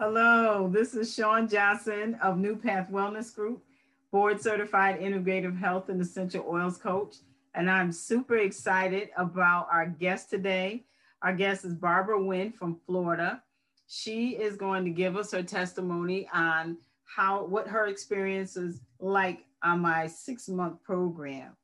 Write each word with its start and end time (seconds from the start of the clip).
Hello, 0.00 0.66
this 0.66 0.94
is 0.94 1.14
Sean 1.14 1.46
Johnson 1.46 2.16
of 2.22 2.38
New 2.38 2.56
Path 2.56 2.88
Wellness 2.90 3.34
Group, 3.34 3.62
board 4.10 4.40
certified 4.40 4.98
integrative 4.98 5.58
health 5.58 5.90
and 5.90 6.00
essential 6.00 6.42
oils 6.48 6.78
coach. 6.78 7.16
And 7.54 7.70
I'm 7.70 7.92
super 7.92 8.38
excited 8.38 9.10
about 9.18 9.68
our 9.70 9.84
guest 9.84 10.30
today. 10.30 10.86
Our 11.20 11.34
guest 11.34 11.66
is 11.66 11.74
Barbara 11.74 12.24
Wynn 12.24 12.50
from 12.50 12.80
Florida. 12.86 13.42
She 13.88 14.36
is 14.36 14.56
going 14.56 14.86
to 14.86 14.90
give 14.90 15.18
us 15.18 15.32
her 15.32 15.42
testimony 15.42 16.26
on 16.32 16.78
how 17.04 17.44
what 17.44 17.68
her 17.68 17.86
experience 17.86 18.56
is 18.56 18.80
like 19.00 19.40
on 19.62 19.80
my 19.80 20.06
six 20.06 20.48
month 20.48 20.82
program. 20.82 21.54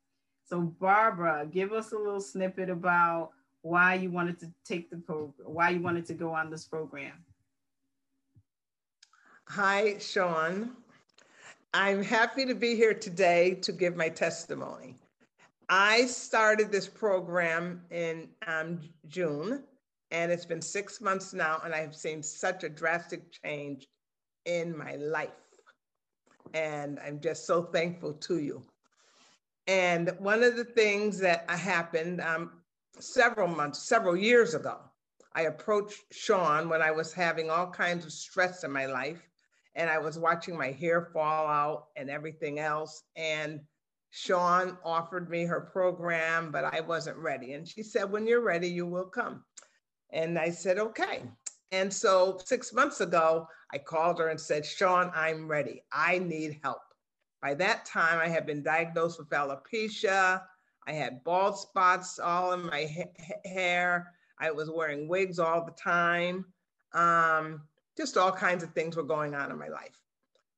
So, 0.45 0.61
Barbara, 0.61 1.47
give 1.51 1.73
us 1.73 1.91
a 1.91 1.97
little 1.97 2.21
snippet 2.21 2.69
about 2.69 3.31
why 3.63 3.95
you 3.95 4.11
wanted 4.11 4.39
to 4.41 4.51
take 4.63 4.91
the 4.91 4.97
program, 4.97 5.33
why 5.43 5.71
you 5.71 5.81
wanted 5.81 6.05
to 6.05 6.13
go 6.13 6.35
on 6.35 6.51
this 6.51 6.65
program. 6.65 7.13
Hi, 9.49 9.97
Sean. 9.97 10.71
I'm 11.73 12.03
happy 12.03 12.45
to 12.45 12.53
be 12.53 12.75
here 12.75 12.93
today 12.93 13.55
to 13.61 13.71
give 13.71 13.95
my 13.95 14.09
testimony. 14.09 14.95
I 15.69 16.05
started 16.07 16.69
this 16.69 16.87
program 16.87 17.81
in 17.89 18.27
um, 18.45 18.81
June, 19.07 19.63
and 20.11 20.31
it's 20.33 20.45
been 20.45 20.61
six 20.61 20.99
months 20.99 21.33
now, 21.33 21.61
and 21.63 21.73
I've 21.73 21.95
seen 21.95 22.21
such 22.21 22.65
a 22.65 22.69
drastic 22.69 23.31
change 23.31 23.87
in 24.45 24.77
my 24.77 24.97
life. 24.97 25.29
And 26.53 26.99
I'm 26.99 27.19
just 27.21 27.47
so 27.47 27.63
thankful 27.63 28.13
to 28.13 28.39
you. 28.39 28.61
And 29.65 30.11
one 30.19 30.43
of 30.43 30.57
the 30.57 30.65
things 30.65 31.19
that 31.19 31.49
happened 31.49 32.19
um, 32.19 32.51
several 32.99 33.47
months, 33.47 33.79
several 33.79 34.17
years 34.17 34.55
ago, 34.55 34.77
I 35.33 35.43
approached 35.43 36.03
Sean 36.11 36.67
when 36.67 36.81
I 36.81 36.91
was 36.91 37.13
having 37.13 37.49
all 37.49 37.67
kinds 37.71 38.05
of 38.05 38.11
stress 38.11 38.65
in 38.65 38.71
my 38.71 38.87
life 38.87 39.23
and 39.77 39.91
I 39.91 39.99
was 39.99 40.17
watching 40.17 40.57
my 40.57 40.71
hair 40.71 41.09
fall 41.13 41.47
out 41.47 41.85
and 41.95 42.09
everything 42.09 42.59
else. 42.59 43.03
And 43.15 43.61
Sean 44.09 44.77
offered 44.83 45.29
me 45.29 45.45
her 45.45 45.61
program, 45.61 46.51
but 46.51 46.65
I 46.65 46.81
wasn't 46.81 47.17
ready. 47.17 47.53
And 47.53 47.65
she 47.65 47.83
said, 47.83 48.11
When 48.11 48.27
you're 48.27 48.41
ready, 48.41 48.67
you 48.67 48.87
will 48.87 49.05
come. 49.05 49.43
And 50.11 50.37
I 50.37 50.49
said, 50.49 50.79
Okay. 50.79 51.21
And 51.71 51.93
so 51.93 52.39
six 52.43 52.73
months 52.73 53.01
ago, 53.01 53.47
I 53.71 53.77
called 53.77 54.19
her 54.19 54.29
and 54.29 54.41
said, 54.41 54.65
Sean, 54.65 55.11
I'm 55.13 55.47
ready. 55.47 55.83
I 55.91 56.17
need 56.17 56.59
help. 56.63 56.81
By 57.41 57.53
that 57.55 57.85
time, 57.85 58.19
I 58.19 58.29
had 58.29 58.47
been 58.47 58.63
diagnosed 58.63 59.19
with 59.19 59.29
alopecia. 59.29 60.41
I 60.87 60.91
had 60.93 61.23
bald 61.23 61.59
spots 61.59 62.17
all 62.17 62.53
in 62.53 62.65
my 62.65 62.85
ha- 62.85 63.35
hair. 63.45 64.13
I 64.39 64.49
was 64.49 64.71
wearing 64.71 65.07
wigs 65.07 65.37
all 65.37 65.65
the 65.65 65.73
time. 65.73 66.45
Um, 66.93 67.61
just 67.97 68.17
all 68.17 68.31
kinds 68.31 68.63
of 68.63 68.71
things 68.71 68.95
were 68.95 69.03
going 69.03 69.35
on 69.35 69.51
in 69.51 69.57
my 69.57 69.67
life. 69.67 69.99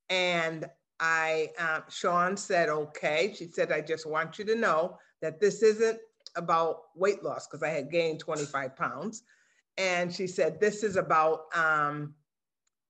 And 0.09 0.65
I, 0.99 1.49
uh, 1.57 1.81
Sean 1.89 2.35
said, 2.35 2.69
okay. 2.69 3.33
She 3.35 3.47
said, 3.47 3.71
I 3.71 3.81
just 3.81 4.05
want 4.05 4.37
you 4.37 4.45
to 4.45 4.55
know 4.55 4.97
that 5.21 5.39
this 5.39 5.63
isn't 5.63 5.99
about 6.35 6.81
weight 6.95 7.23
loss 7.23 7.47
because 7.47 7.63
I 7.63 7.69
had 7.69 7.89
gained 7.89 8.19
25 8.19 8.75
pounds. 8.75 9.23
And 9.77 10.13
she 10.13 10.27
said, 10.27 10.59
this 10.59 10.83
is 10.83 10.97
about 10.97 11.43
um, 11.55 12.13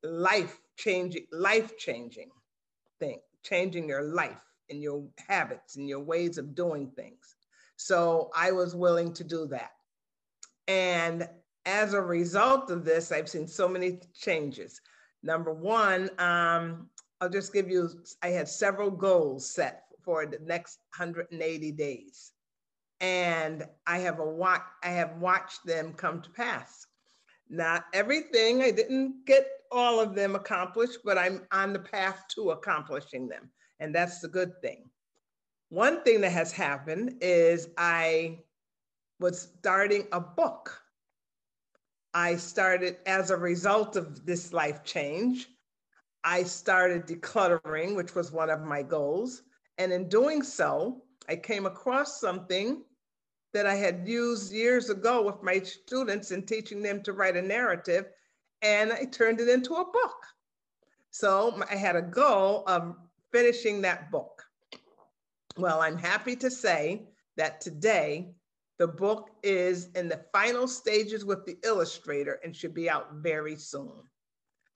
life 0.03 0.59
changing, 0.77 1.27
life 1.31 1.77
changing 1.77 2.29
thing, 2.99 3.19
changing 3.43 3.87
your 3.87 4.03
life 4.03 4.37
and 4.69 4.81
your 4.81 5.03
habits 5.27 5.75
and 5.75 5.87
your 5.87 5.99
ways 5.99 6.37
of 6.37 6.55
doing 6.55 6.91
things. 6.95 7.35
So 7.75 8.29
I 8.35 8.51
was 8.51 8.75
willing 8.75 9.13
to 9.13 9.23
do 9.23 9.45
that. 9.47 9.71
And 10.67 11.27
as 11.65 11.93
a 11.93 12.01
result 12.01 12.71
of 12.71 12.85
this, 12.85 13.11
I've 13.11 13.29
seen 13.29 13.47
so 13.47 13.67
many 13.67 13.99
changes. 14.13 14.81
Number 15.23 15.53
one, 15.53 16.09
um, 16.19 16.89
I'll 17.21 17.29
just 17.29 17.53
give 17.53 17.69
you, 17.69 17.89
I 18.23 18.29
had 18.29 18.47
several 18.47 18.89
goals 18.89 19.49
set 19.49 19.83
for 20.01 20.25
the 20.25 20.39
next 20.39 20.79
180 20.97 21.71
days. 21.73 22.31
And 23.01 23.65
I 23.87 23.99
have 23.99 24.19
a 24.19 24.25
watch, 24.25 24.61
I 24.83 24.89
have 24.89 25.17
watched 25.17 25.65
them 25.65 25.93
come 25.93 26.21
to 26.21 26.29
pass. 26.31 26.85
Not 27.49 27.85
everything, 27.93 28.61
I 28.61 28.71
didn't 28.71 29.25
get 29.25 29.47
all 29.71 29.99
of 29.99 30.15
them 30.15 30.35
accomplished, 30.35 30.99
but 31.03 31.17
I'm 31.17 31.45
on 31.51 31.73
the 31.73 31.79
path 31.79 32.25
to 32.35 32.51
accomplishing 32.51 33.27
them. 33.27 33.49
And 33.79 33.93
that's 33.93 34.19
the 34.19 34.27
good 34.27 34.61
thing. 34.61 34.89
One 35.69 36.03
thing 36.03 36.21
that 36.21 36.31
has 36.31 36.51
happened 36.51 37.15
is 37.21 37.69
I 37.77 38.39
was 39.19 39.49
starting 39.59 40.07
a 40.11 40.19
book 40.19 40.81
I 42.13 42.35
started, 42.37 42.97
as 43.05 43.29
a 43.29 43.37
result 43.37 43.95
of 43.95 44.25
this 44.25 44.51
life 44.51 44.83
change, 44.83 45.47
I 46.23 46.43
started 46.43 47.05
decluttering, 47.05 47.95
which 47.95 48.15
was 48.15 48.31
one 48.31 48.49
of 48.49 48.61
my 48.61 48.81
goals. 48.83 49.43
And 49.77 49.93
in 49.93 50.09
doing 50.09 50.43
so, 50.43 51.03
I 51.27 51.35
came 51.35 51.65
across 51.65 52.19
something 52.19 52.83
that 53.53 53.65
I 53.65 53.75
had 53.75 54.07
used 54.07 54.51
years 54.51 54.89
ago 54.89 55.21
with 55.21 55.41
my 55.43 55.59
students 55.59 56.31
in 56.31 56.45
teaching 56.45 56.81
them 56.81 57.01
to 57.03 57.13
write 57.13 57.37
a 57.37 57.41
narrative, 57.41 58.05
and 58.61 58.91
I 58.91 59.05
turned 59.05 59.39
it 59.39 59.47
into 59.47 59.75
a 59.75 59.85
book. 59.85 60.25
So 61.11 61.61
I 61.69 61.75
had 61.75 61.95
a 61.95 62.01
goal 62.01 62.63
of 62.67 62.95
finishing 63.31 63.81
that 63.81 64.11
book. 64.11 64.43
Well, 65.57 65.81
I'm 65.81 65.97
happy 65.97 66.35
to 66.37 66.51
say 66.51 67.07
that 67.37 67.61
today 67.61 68.33
the 68.79 68.87
book 68.87 69.29
is 69.43 69.89
in 69.95 70.07
the 70.07 70.21
final 70.31 70.67
stages 70.67 71.25
with 71.25 71.45
the 71.45 71.57
illustrator 71.65 72.39
and 72.43 72.55
should 72.55 72.73
be 72.73 72.89
out 72.89 73.13
very 73.15 73.57
soon. 73.57 73.91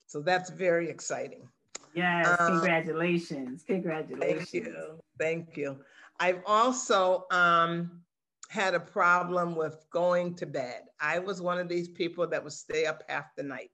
So 0.06 0.20
that's 0.20 0.50
very 0.50 0.90
exciting. 0.90 1.48
Yes, 1.94 2.36
um, 2.38 2.52
congratulations. 2.52 3.64
Congratulations. 3.66 4.50
Thank 4.50 4.64
you. 4.66 5.00
Thank 5.18 5.56
you. 5.56 5.78
I've 6.20 6.42
also 6.46 7.24
um, 7.30 8.02
had 8.50 8.74
a 8.74 8.80
problem 8.80 9.56
with 9.56 9.86
going 9.90 10.34
to 10.34 10.46
bed. 10.46 10.82
I 11.00 11.18
was 11.18 11.40
one 11.40 11.58
of 11.58 11.68
these 11.68 11.88
people 11.88 12.26
that 12.26 12.44
would 12.44 12.52
stay 12.52 12.84
up 12.84 13.02
half 13.08 13.34
the 13.36 13.42
night. 13.42 13.70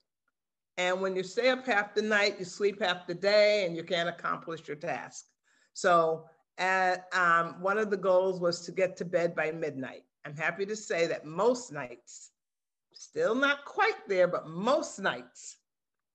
And 0.77 1.01
when 1.01 1.17
you 1.17 1.25
stay 1.25 1.51
up 1.51 1.67
half 1.67 1.95
the 1.95 2.03
night, 2.03 2.37
you 2.39 2.45
sleep 2.45 2.81
half 2.81 3.07
the 3.07 3.15
day 3.15 3.67
and 3.67 3.77
you 3.77 3.83
can't 3.83 4.09
accomplish 4.09 4.69
your 4.69 4.77
task. 4.77 5.27
So, 5.75 6.27
um, 6.59 7.61
one 7.61 7.79
of 7.79 7.91
the 7.91 7.97
goals 7.97 8.39
was 8.39 8.61
to 8.67 8.73
get 8.73 8.97
to 8.99 9.05
bed 9.05 9.35
by 9.35 9.51
midnight. 9.51 10.05
I'm 10.25 10.37
happy 10.37 10.67
to 10.67 10.77
say 10.77 11.07
that 11.07 11.25
most 11.25 11.73
nights, 11.73 12.31
still 12.93 13.35
not 13.35 13.65
quite 13.65 14.07
there, 14.09 14.29
but 14.29 14.49
most 14.49 14.99
nights, 14.99 15.57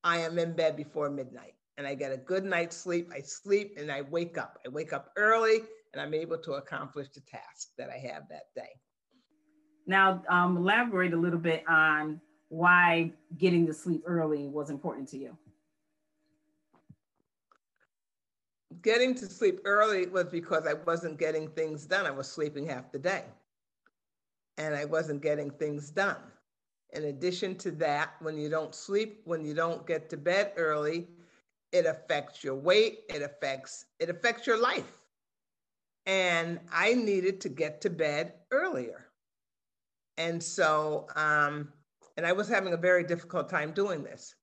I 0.04 0.20
am 0.20 0.38
in 0.38 0.54
bed 0.54 0.78
before 0.78 1.10
midnight 1.10 1.56
and 1.78 1.88
I 1.88 1.96
get 1.96 2.12
a 2.12 2.18
good 2.18 2.46
night's 2.46 2.78
sleep. 2.78 3.12
I 3.14 3.22
sleep 3.22 3.76
and 3.78 3.92
I 3.92 4.02
wake 4.02 4.38
up. 4.38 4.60
I 4.66 4.70
wake 4.70 4.94
up 4.94 5.10
early 5.18 5.62
and 5.94 6.02
I'm 6.02 6.14
able 6.14 6.38
to 6.38 6.54
accomplish 6.54 7.10
the 7.10 7.22
task 7.22 7.70
that 7.78 7.90
I 7.90 7.98
have 7.98 8.30
that 8.30 8.54
day. 8.56 8.70
Now, 9.88 10.22
um, 10.30 10.58
elaborate 10.58 11.14
a 11.14 11.18
little 11.18 11.40
bit 11.40 11.64
on 11.68 12.22
why 12.50 13.12
getting 13.38 13.66
to 13.68 13.74
sleep 13.74 14.04
early 14.06 14.48
was 14.48 14.70
important 14.70 15.10
to 15.10 15.18
you. 15.18 15.38
Getting 18.82 19.16
to 19.16 19.26
sleep 19.26 19.62
early 19.66 20.06
was 20.08 20.26
because 20.26 20.68
I 20.68 20.74
wasn't 20.74 21.18
getting 21.18 21.48
things 21.50 21.86
done. 21.86 22.06
I 22.06 22.12
was 22.12 22.28
sleeping 22.28 22.68
half 22.68 22.92
the 22.92 23.00
day 23.00 23.24
and 24.58 24.76
I 24.76 24.86
wasn't 24.86 25.22
getting 25.22 25.50
things 25.52 25.90
done. 25.90 26.18
In 26.94 27.06
addition 27.06 27.56
to 27.58 27.72
that, 27.72 28.14
when 28.22 28.38
you 28.38 28.50
don't 28.50 28.74
sleep, 28.74 29.22
when 29.26 29.44
you 29.44 29.54
don't 29.54 29.86
get 29.86 30.10
to 30.12 30.18
bed 30.18 30.54
early, 30.56 31.08
it 31.72 31.86
affects 31.86 32.44
your 32.44 32.56
weight, 32.56 33.00
it 33.10 33.22
affects 33.22 33.86
it 34.00 34.10
affects 34.10 34.48
your 34.48 34.62
life. 34.62 35.00
And 36.06 36.60
I 36.72 36.94
needed 36.94 37.42
to 37.42 37.50
get 37.50 37.82
to 37.82 37.90
bed 37.90 38.34
earlier. 38.52 39.08
And 40.18 40.42
so 40.42 41.08
um, 41.16 41.74
and 42.18 42.26
I 42.26 42.32
was 42.32 42.48
having 42.48 42.74
a 42.74 42.78
very 42.78 43.04
difficult 43.04 43.50
time 43.50 43.72
doing 43.72 44.04
this. 44.04 44.36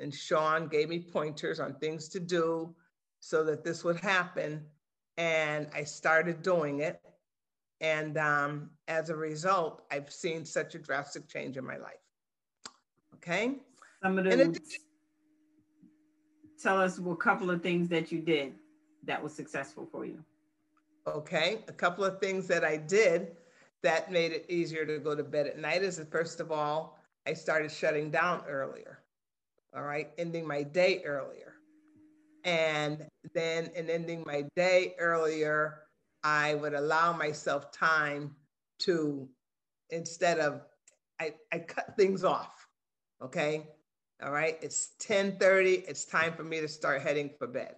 And 0.00 0.12
Sean 0.12 0.66
gave 0.66 0.88
me 0.88 0.98
pointers 0.98 1.60
on 1.60 1.74
things 1.74 2.08
to 2.08 2.20
do 2.20 2.74
so 3.20 3.44
that 3.44 3.62
this 3.62 3.84
would 3.84 4.00
happen. 4.00 4.64
And 5.16 5.68
I 5.72 5.84
started 5.84 6.42
doing 6.42 6.80
it. 6.80 7.00
And 7.82 8.16
um, 8.16 8.70
as 8.86 9.10
a 9.10 9.16
result, 9.16 9.82
I've 9.90 10.10
seen 10.10 10.44
such 10.44 10.76
a 10.76 10.78
drastic 10.78 11.28
change 11.28 11.56
in 11.56 11.66
my 11.66 11.76
life. 11.76 11.96
Okay. 13.16 13.56
Some 14.02 14.18
of 14.18 14.24
them. 14.24 14.54
Tell 16.62 16.80
us 16.80 16.98
a 16.98 17.16
couple 17.16 17.50
of 17.50 17.60
things 17.60 17.88
that 17.88 18.12
you 18.12 18.20
did 18.20 18.54
that 19.02 19.20
was 19.20 19.34
successful 19.34 19.88
for 19.90 20.06
you. 20.06 20.24
Okay. 21.08 21.64
A 21.66 21.72
couple 21.72 22.04
of 22.04 22.20
things 22.20 22.46
that 22.46 22.64
I 22.64 22.76
did 22.76 23.36
that 23.82 24.12
made 24.12 24.30
it 24.30 24.46
easier 24.48 24.86
to 24.86 25.00
go 25.00 25.16
to 25.16 25.24
bed 25.24 25.48
at 25.48 25.58
night 25.58 25.82
is 25.82 26.00
first 26.08 26.38
of 26.38 26.52
all, 26.52 27.00
I 27.26 27.34
started 27.34 27.72
shutting 27.72 28.12
down 28.12 28.42
earlier. 28.48 29.00
All 29.76 29.82
right. 29.82 30.10
Ending 30.18 30.46
my 30.46 30.62
day 30.62 31.02
earlier. 31.04 31.54
And 32.44 33.06
then 33.34 33.70
in 33.74 33.90
ending 33.90 34.22
my 34.24 34.44
day 34.54 34.94
earlier, 35.00 35.81
I 36.24 36.54
would 36.54 36.74
allow 36.74 37.12
myself 37.12 37.72
time 37.72 38.36
to, 38.80 39.28
instead 39.90 40.38
of, 40.38 40.62
I, 41.20 41.34
I 41.52 41.60
cut 41.60 41.96
things 41.96 42.24
off, 42.24 42.68
okay? 43.22 43.68
All 44.22 44.30
right, 44.30 44.56
it's 44.62 44.92
10:30. 45.00 45.84
It's 45.88 46.04
time 46.04 46.32
for 46.34 46.44
me 46.44 46.60
to 46.60 46.68
start 46.68 47.02
heading 47.02 47.30
for 47.38 47.48
bed. 47.48 47.74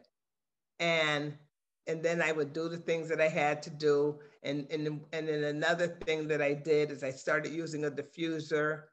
And 0.78 1.38
and 1.86 2.02
then 2.02 2.22
I 2.22 2.32
would 2.32 2.52
do 2.52 2.68
the 2.68 2.78
things 2.78 3.08
that 3.08 3.20
I 3.20 3.28
had 3.28 3.62
to 3.64 3.70
do. 3.70 4.18
And, 4.42 4.66
and, 4.70 5.04
and 5.12 5.28
then 5.28 5.44
another 5.44 5.86
thing 5.86 6.28
that 6.28 6.40
I 6.40 6.54
did 6.54 6.90
is 6.90 7.02
I 7.02 7.10
started 7.10 7.52
using 7.52 7.84
a 7.84 7.90
diffuser. 7.90 8.84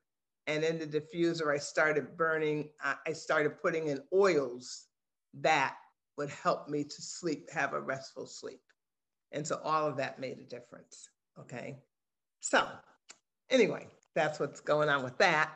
And 0.48 0.64
in 0.64 0.78
the 0.78 0.86
diffuser, 0.86 1.54
I 1.54 1.58
started 1.58 2.18
burning, 2.18 2.70
I 2.84 3.14
started 3.14 3.62
putting 3.62 3.88
in 3.88 4.02
oils 4.14 4.88
that 5.36 5.76
would 6.18 6.30
help 6.30 6.68
me 6.68 6.84
to 6.84 7.02
sleep, 7.02 7.50
have 7.52 7.74
a 7.74 7.80
restful 7.80 8.26
sleep. 8.26 8.62
And 9.32 9.46
so 9.46 9.60
all 9.64 9.88
of 9.88 9.98
that 9.98 10.20
made 10.20 10.40
a 10.40 10.44
difference. 10.44 11.10
Okay. 11.40 11.78
So, 12.42 12.68
anyway, 13.50 13.88
that's 14.16 14.40
what's 14.40 14.60
going 14.60 14.90
on 14.90 15.04
with 15.04 15.18
that 15.20 15.52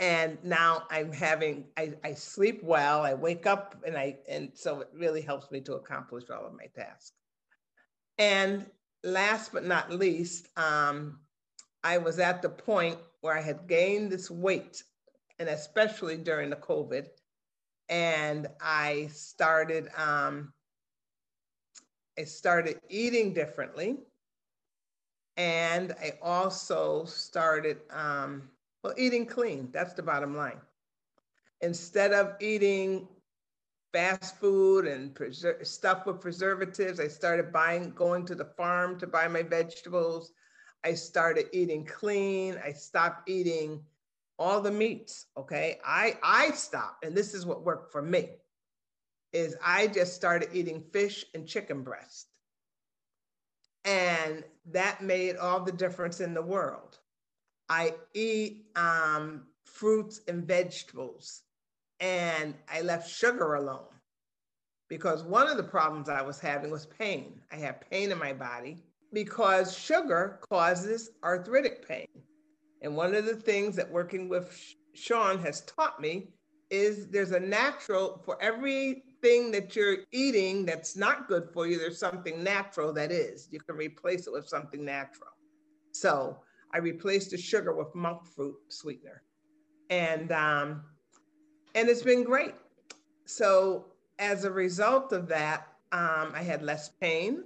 and 0.00 0.38
now 0.42 0.82
i'm 0.90 1.12
having 1.12 1.64
I, 1.76 1.92
I 2.04 2.14
sleep 2.14 2.62
well 2.62 3.02
i 3.02 3.14
wake 3.14 3.46
up 3.46 3.76
and 3.86 3.96
i 3.96 4.16
and 4.28 4.50
so 4.54 4.80
it 4.80 4.88
really 4.94 5.20
helps 5.20 5.50
me 5.50 5.60
to 5.62 5.74
accomplish 5.74 6.24
all 6.30 6.46
of 6.46 6.54
my 6.54 6.66
tasks 6.74 7.12
and 8.18 8.66
last 9.04 9.52
but 9.52 9.64
not 9.64 9.92
least 9.92 10.48
um, 10.56 11.20
i 11.84 11.98
was 11.98 12.18
at 12.18 12.42
the 12.42 12.48
point 12.48 12.98
where 13.20 13.36
i 13.36 13.40
had 13.40 13.66
gained 13.68 14.10
this 14.10 14.30
weight 14.30 14.82
and 15.38 15.48
especially 15.48 16.16
during 16.16 16.50
the 16.50 16.56
covid 16.56 17.06
and 17.88 18.48
i 18.60 19.08
started 19.12 19.88
um, 19.96 20.52
i 22.18 22.24
started 22.24 22.78
eating 22.88 23.32
differently 23.32 23.98
and 25.36 25.94
i 26.00 26.12
also 26.22 27.04
started 27.04 27.78
um, 27.90 28.48
well, 28.82 28.94
eating 28.96 29.26
clean, 29.26 29.68
that's 29.72 29.94
the 29.94 30.02
bottom 30.02 30.36
line. 30.36 30.60
Instead 31.60 32.12
of 32.12 32.34
eating 32.40 33.06
fast 33.92 34.36
food 34.40 34.86
and 34.86 35.14
preser- 35.14 35.64
stuff 35.64 36.06
with 36.06 36.20
preservatives, 36.20 36.98
I 36.98 37.06
started 37.06 37.52
buying, 37.52 37.92
going 37.92 38.26
to 38.26 38.34
the 38.34 38.44
farm 38.44 38.98
to 38.98 39.06
buy 39.06 39.28
my 39.28 39.42
vegetables. 39.42 40.32
I 40.84 40.94
started 40.94 41.46
eating 41.52 41.84
clean. 41.84 42.58
I 42.64 42.72
stopped 42.72 43.28
eating 43.28 43.84
all 44.38 44.60
the 44.60 44.72
meats. 44.72 45.26
Okay. 45.36 45.78
I, 45.84 46.18
I 46.24 46.50
stopped, 46.50 47.04
and 47.04 47.16
this 47.16 47.34
is 47.34 47.46
what 47.46 47.64
worked 47.64 47.92
for 47.92 48.02
me 48.02 48.30
is 49.32 49.56
I 49.64 49.86
just 49.86 50.14
started 50.14 50.50
eating 50.52 50.82
fish 50.92 51.24
and 51.34 51.46
chicken 51.46 51.82
breast. 51.82 52.28
And 53.84 54.44
that 54.70 55.02
made 55.02 55.36
all 55.36 55.60
the 55.60 55.72
difference 55.72 56.20
in 56.20 56.34
the 56.34 56.42
world. 56.42 56.98
I 57.68 57.94
eat 58.14 58.66
um, 58.76 59.46
fruits 59.64 60.20
and 60.28 60.46
vegetables, 60.46 61.42
and 62.00 62.54
I 62.72 62.82
left 62.82 63.10
sugar 63.10 63.54
alone 63.54 63.86
because 64.88 65.22
one 65.22 65.48
of 65.48 65.56
the 65.56 65.62
problems 65.62 66.10
I 66.10 66.20
was 66.20 66.38
having 66.38 66.70
was 66.70 66.84
pain. 66.84 67.40
I 67.50 67.56
had 67.56 67.88
pain 67.90 68.12
in 68.12 68.18
my 68.18 68.34
body 68.34 68.76
because 69.12 69.76
sugar 69.76 70.38
causes 70.50 71.10
arthritic 71.24 71.88
pain. 71.88 72.06
And 72.82 72.94
one 72.94 73.14
of 73.14 73.24
the 73.24 73.36
things 73.36 73.74
that 73.76 73.90
working 73.90 74.28
with 74.28 74.54
Sean 74.94 75.38
has 75.38 75.62
taught 75.62 76.00
me 76.00 76.28
is 76.70 77.06
there's 77.08 77.32
a 77.32 77.40
natural, 77.40 78.20
for 78.24 78.36
everything 79.22 79.50
that 79.52 79.76
you're 79.76 79.98
eating 80.12 80.64
that's 80.64 80.96
not 80.96 81.28
good 81.28 81.48
for 81.52 81.66
you, 81.66 81.78
there's 81.78 81.98
something 81.98 82.42
natural 82.42 82.92
that 82.92 83.12
is. 83.12 83.48
You 83.50 83.60
can 83.60 83.76
replace 83.76 84.26
it 84.26 84.32
with 84.32 84.48
something 84.48 84.84
natural. 84.84 85.30
So 85.92 86.38
I 86.74 86.78
replaced 86.78 87.30
the 87.30 87.38
sugar 87.38 87.74
with 87.74 87.94
monk 87.94 88.26
fruit 88.34 88.56
sweetener. 88.68 89.22
And, 89.90 90.32
um, 90.32 90.82
and 91.74 91.88
it's 91.88 92.02
been 92.02 92.24
great. 92.24 92.54
So 93.26 93.86
as 94.18 94.44
a 94.44 94.50
result 94.50 95.12
of 95.12 95.28
that, 95.28 95.68
um, 95.92 96.32
I 96.34 96.42
had 96.42 96.62
less 96.62 96.88
pain 96.88 97.44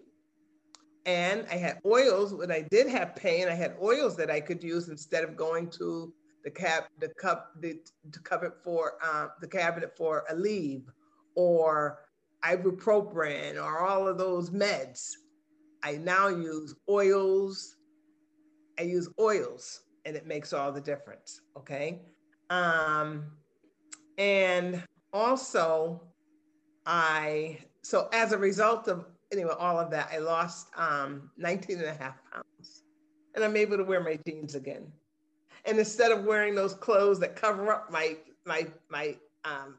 and 1.05 1.47
I 1.51 1.57
had 1.57 1.81
oils. 1.85 2.33
When 2.33 2.51
I 2.51 2.63
did 2.71 2.89
have 2.89 3.17
pain, 3.17 3.49
I 3.49 3.55
had 3.55 3.77
oils 3.83 4.17
that 4.17 4.31
I 4.31 4.41
could 4.41 4.63
use 4.63 4.89
instead 4.89 5.25
of 5.25 5.37
going 5.37 5.71
to 5.71 6.13
the 6.45 6.51
cab, 6.51 6.85
the 7.01 7.09
cup, 7.21 7.51
the, 7.61 7.81
the 8.13 8.21
cupboard 8.21 8.53
for 8.63 8.95
uh, 9.05 9.29
the 9.41 9.49
cabinet 9.49 9.97
for 9.97 10.25
Aleve 10.33 10.85
or 11.37 12.01
ibuprofen 12.45 13.63
or 13.63 13.87
all 13.87 14.09
of 14.09 14.19
those 14.19 14.51
meds. 14.51 15.13
I 15.83 15.93
now 15.97 16.29
use 16.29 16.75
oils 16.89 17.77
I 18.79 18.83
use 18.83 19.09
oils 19.19 19.83
and 20.05 20.17
it 20.17 20.27
makes 20.27 20.53
all 20.53 20.71
the 20.73 20.81
difference. 20.81 21.41
Okay. 21.57 22.03
Um, 22.51 23.33
and 24.19 24.83
also, 25.13 26.03
I, 26.85 27.59
so 27.83 28.09
as 28.13 28.33
a 28.33 28.39
result 28.39 28.89
of 28.89 29.07
anyway, 29.33 29.55
all 29.59 29.79
of 29.79 29.91
that, 29.91 30.11
I 30.13 30.19
lost 30.19 30.69
um, 30.77 31.31
19 31.37 31.79
and 31.79 31.87
a 31.87 31.95
half 31.95 32.17
pounds 32.33 32.85
and 33.35 33.45
I'm 33.45 33.57
able 33.57 33.77
to 33.77 33.85
wear 33.85 34.01
my 34.01 34.19
jeans 34.27 34.55
again. 34.55 34.87
And 35.65 35.79
instead 35.79 36.13
of 36.13 36.25
wearing 36.25 36.55
those 36.55 36.75
clothes 36.75 37.19
that 37.21 37.35
cover 37.35 37.73
up 37.73 37.91
my, 37.91 38.17
my, 38.45 38.67
my, 38.89 39.17
um, 39.45 39.79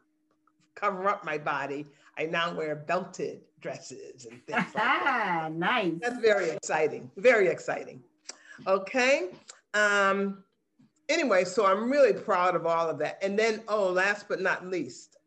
cover 0.80 1.08
up 1.08 1.26
my 1.26 1.38
body, 1.38 1.86
I 2.18 2.26
now 2.26 2.54
wear 2.54 2.76
belted 2.76 3.42
dresses 3.62 4.26
and 4.26 4.44
things 4.48 4.74
like 4.74 4.74
that. 4.74 5.52
nice. 5.54 5.94
That's 6.02 6.20
very 6.20 6.50
exciting. 6.50 7.10
Very 7.18 7.48
exciting. 7.48 8.02
Okay. 8.66 9.30
Um, 9.74 10.44
anyway, 11.10 11.44
so 11.44 11.66
I'm 11.66 11.92
really 11.92 12.14
proud 12.14 12.56
of 12.56 12.66
all 12.66 12.90
of 12.90 12.98
that. 13.00 13.18
And 13.22 13.38
then, 13.38 13.62
oh, 13.68 13.90
last 13.90 14.28
but 14.28 14.42
not 14.42 14.68
least, 14.68 15.18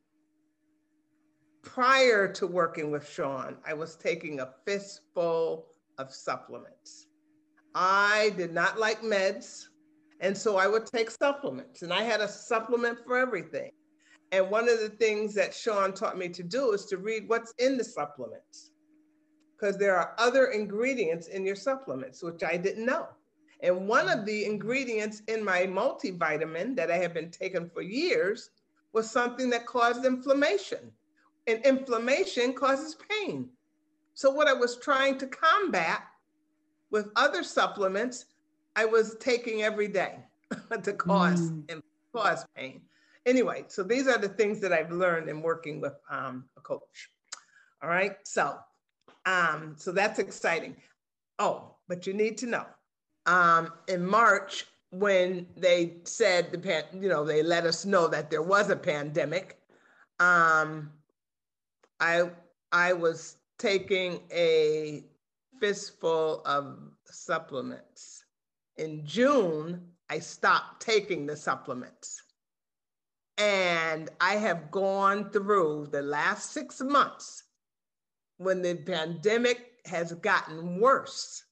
prior 1.62 2.32
to 2.32 2.46
working 2.46 2.90
with 2.90 3.08
Sean, 3.08 3.56
I 3.66 3.74
was 3.74 3.96
taking 3.96 4.40
a 4.40 4.54
fistful 4.64 5.66
of 5.98 6.12
supplements. 6.12 7.06
I 7.74 8.32
did 8.36 8.52
not 8.52 8.78
like 8.78 9.02
meds. 9.02 9.66
And 10.20 10.36
so 10.36 10.58
I 10.58 10.66
would 10.66 10.84
take 10.84 11.10
supplements, 11.10 11.80
and 11.80 11.92
I 11.94 12.02
had 12.02 12.20
a 12.20 12.28
supplement 12.28 12.98
for 13.06 13.16
everything. 13.16 13.70
And 14.32 14.50
one 14.50 14.68
of 14.68 14.80
the 14.80 14.88
things 14.90 15.34
that 15.34 15.54
Sean 15.54 15.92
taught 15.92 16.16
me 16.16 16.28
to 16.28 16.42
do 16.42 16.72
is 16.72 16.84
to 16.86 16.98
read 16.98 17.28
what's 17.28 17.52
in 17.58 17.76
the 17.76 17.84
supplements, 17.84 18.70
because 19.56 19.76
there 19.76 19.96
are 19.96 20.14
other 20.18 20.46
ingredients 20.46 21.26
in 21.26 21.44
your 21.44 21.56
supplements, 21.56 22.22
which 22.22 22.44
I 22.44 22.56
didn't 22.56 22.86
know. 22.86 23.08
And 23.62 23.88
one 23.88 24.08
of 24.08 24.24
the 24.24 24.44
ingredients 24.46 25.22
in 25.28 25.44
my 25.44 25.62
multivitamin 25.62 26.76
that 26.76 26.90
I 26.90 26.96
have 26.96 27.12
been 27.12 27.30
taking 27.30 27.68
for 27.68 27.82
years 27.82 28.50
was 28.92 29.10
something 29.10 29.50
that 29.50 29.66
caused 29.66 30.04
inflammation. 30.04 30.92
And 31.46 31.64
inflammation 31.64 32.54
causes 32.54 32.96
pain. 33.08 33.48
So, 34.14 34.30
what 34.30 34.48
I 34.48 34.52
was 34.52 34.76
trying 34.76 35.18
to 35.18 35.26
combat 35.26 36.02
with 36.90 37.10
other 37.16 37.42
supplements, 37.42 38.26
I 38.76 38.84
was 38.84 39.16
taking 39.20 39.62
every 39.62 39.88
day 39.88 40.18
to 40.82 40.92
cause 40.92 41.50
mm. 41.50 41.82
cause 42.14 42.44
pain. 42.54 42.82
Anyway, 43.26 43.64
so 43.68 43.82
these 43.82 44.08
are 44.08 44.18
the 44.18 44.28
things 44.28 44.60
that 44.60 44.72
I've 44.72 44.92
learned 44.92 45.28
in 45.28 45.42
working 45.42 45.80
with 45.80 45.94
um, 46.10 46.44
a 46.56 46.60
coach. 46.60 47.10
All 47.82 47.88
right, 47.88 48.16
so 48.24 48.58
um, 49.26 49.74
so 49.76 49.92
that's 49.92 50.18
exciting. 50.18 50.76
Oh, 51.38 51.76
but 51.88 52.06
you 52.06 52.12
need 52.12 52.38
to 52.38 52.46
know 52.46 52.66
um, 53.26 53.72
in 53.88 54.04
March 54.04 54.66
when 54.90 55.46
they 55.56 55.98
said 56.04 56.50
the 56.50 56.58
pan, 56.58 56.84
you 56.94 57.08
know, 57.08 57.24
they 57.24 57.42
let 57.42 57.64
us 57.64 57.84
know 57.84 58.08
that 58.08 58.30
there 58.30 58.42
was 58.42 58.70
a 58.70 58.76
pandemic. 58.76 59.58
Um, 60.18 60.90
I 62.00 62.30
I 62.72 62.92
was 62.92 63.36
taking 63.58 64.20
a 64.32 65.04
fistful 65.60 66.42
of 66.44 66.78
supplements. 67.04 68.24
In 68.78 69.04
June, 69.04 69.82
I 70.08 70.18
stopped 70.18 70.80
taking 70.82 71.26
the 71.26 71.36
supplements. 71.36 72.22
And 73.40 74.10
I 74.20 74.34
have 74.34 74.70
gone 74.70 75.30
through 75.30 75.88
the 75.90 76.02
last 76.02 76.52
six 76.52 76.80
months 76.80 77.44
when 78.36 78.62
the 78.62 78.74
pandemic 78.74 79.78
has 79.86 80.12
gotten 80.12 80.78
worse 80.78 81.42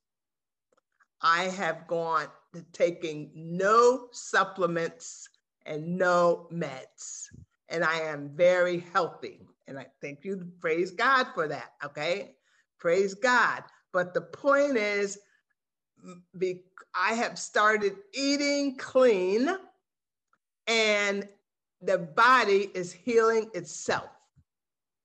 I 1.21 1.45
have 1.45 1.87
gone 1.87 2.27
to 2.55 2.63
taking 2.73 3.31
no 3.35 4.09
supplements 4.13 5.29
and 5.67 5.99
no 5.99 6.49
meds. 6.53 7.27
And 7.69 7.85
I 7.85 7.99
am 8.01 8.31
very 8.35 8.85
healthy. 8.93 9.41
And 9.67 9.79
I 9.79 9.87
thank 10.01 10.25
you, 10.25 10.51
praise 10.61 10.91
God 10.91 11.27
for 11.35 11.49
that. 11.49 11.73
Okay. 11.85 12.37
Praise 12.79 13.15
God. 13.15 13.65
But 13.93 14.15
the 14.15 14.21
point 14.21 14.77
is, 14.77 15.19
be, 16.39 16.63
I 16.95 17.15
have 17.15 17.39
started 17.39 17.97
eating 18.15 18.77
clean 18.77 19.49
and 20.69 21.29
the 21.83 21.99
body 21.99 22.71
is 22.75 22.93
healing 22.93 23.51
itself 23.55 24.11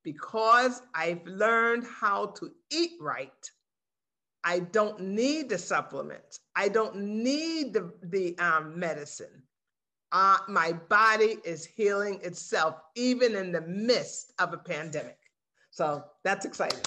because 0.04 0.82
I've 0.96 1.26
learned 1.26 1.86
how 1.86 2.28
to 2.28 2.52
eat 2.72 2.92
right 3.00 3.52
I 4.44 4.60
don't 4.60 5.00
need 5.00 5.50
the 5.50 5.58
supplements. 5.58 6.42
I 6.56 6.68
don't 6.70 6.98
need 6.98 7.74
the, 7.74 7.94
the 8.04 8.38
um, 8.40 8.78
medicine. 8.80 9.44
uh, 10.12 10.38
my 10.48 10.74
body 10.74 11.38
is 11.44 11.66
healing 11.66 12.20
itself, 12.24 12.76
even 12.96 13.36
in 13.36 13.52
the 13.52 13.62
midst 13.62 14.34
of 14.40 14.54
a 14.54 14.58
pandemic. 14.58 15.18
So 15.72 16.04
that's 16.24 16.46
exciting. 16.46 16.82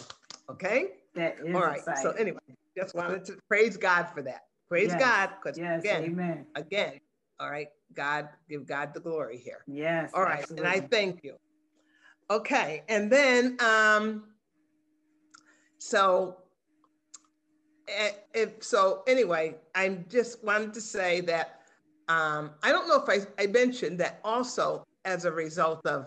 Okay. 0.51 0.89
That 1.15 1.39
is 1.45 1.55
All 1.55 1.63
right. 1.63 1.79
exciting. 1.79 2.03
So 2.03 2.11
anyway, 2.13 2.39
just 2.77 2.95
wanted 2.95 3.25
to 3.27 3.39
praise 3.49 3.77
God 3.77 4.05
for 4.15 4.23
that. 4.23 4.43
Praise 4.69 4.89
Yes. 4.89 5.01
God, 5.01 5.31
because 5.43 5.59
yes, 5.59 5.81
again, 5.81 6.05
amen. 6.05 6.47
again, 6.57 7.01
all 7.39 7.51
right, 7.51 7.69
God, 7.95 8.29
give 8.49 8.67
God 8.67 8.95
the 8.95 9.01
glory 9.01 9.39
here. 9.39 9.63
Yes. 9.67 10.11
All 10.15 10.23
right, 10.23 10.49
and 10.51 10.67
I 10.67 10.81
thank 10.81 11.23
you. 11.23 11.37
Okay, 12.31 12.83
and 12.89 13.11
then 13.11 13.57
um, 13.61 14.25
so 15.79 16.39
eh, 17.89 18.11
if 18.35 18.63
so, 18.63 19.03
anyway, 19.07 19.57
I 19.75 19.89
just 20.09 20.43
wanted 20.43 20.75
to 20.75 20.81
say 20.81 21.21
that 21.23 21.61
um, 22.09 22.53
I 22.63 22.73
don't 22.73 22.89
know 22.89 23.03
if 23.03 23.09
I, 23.09 23.43
I 23.43 23.47
mentioned 23.47 23.99
that 24.01 24.21
also 24.25 24.85
as 25.05 25.25
a 25.25 25.31
result 25.31 25.87
of 25.87 26.07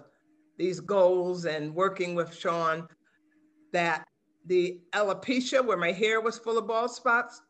these 0.58 0.80
goals 0.80 1.46
and 1.46 1.74
working 1.74 2.16
with 2.16 2.36
Sean, 2.36 2.88
that 3.72 4.06
the 4.46 4.82
alopecia 4.94 5.66
where 5.66 5.78
my 5.78 5.92
hair 5.92 6.22
was 6.22 6.38
full 6.38 6.58
of 6.58 6.68
bald 6.68 6.92
spots, 6.92 7.42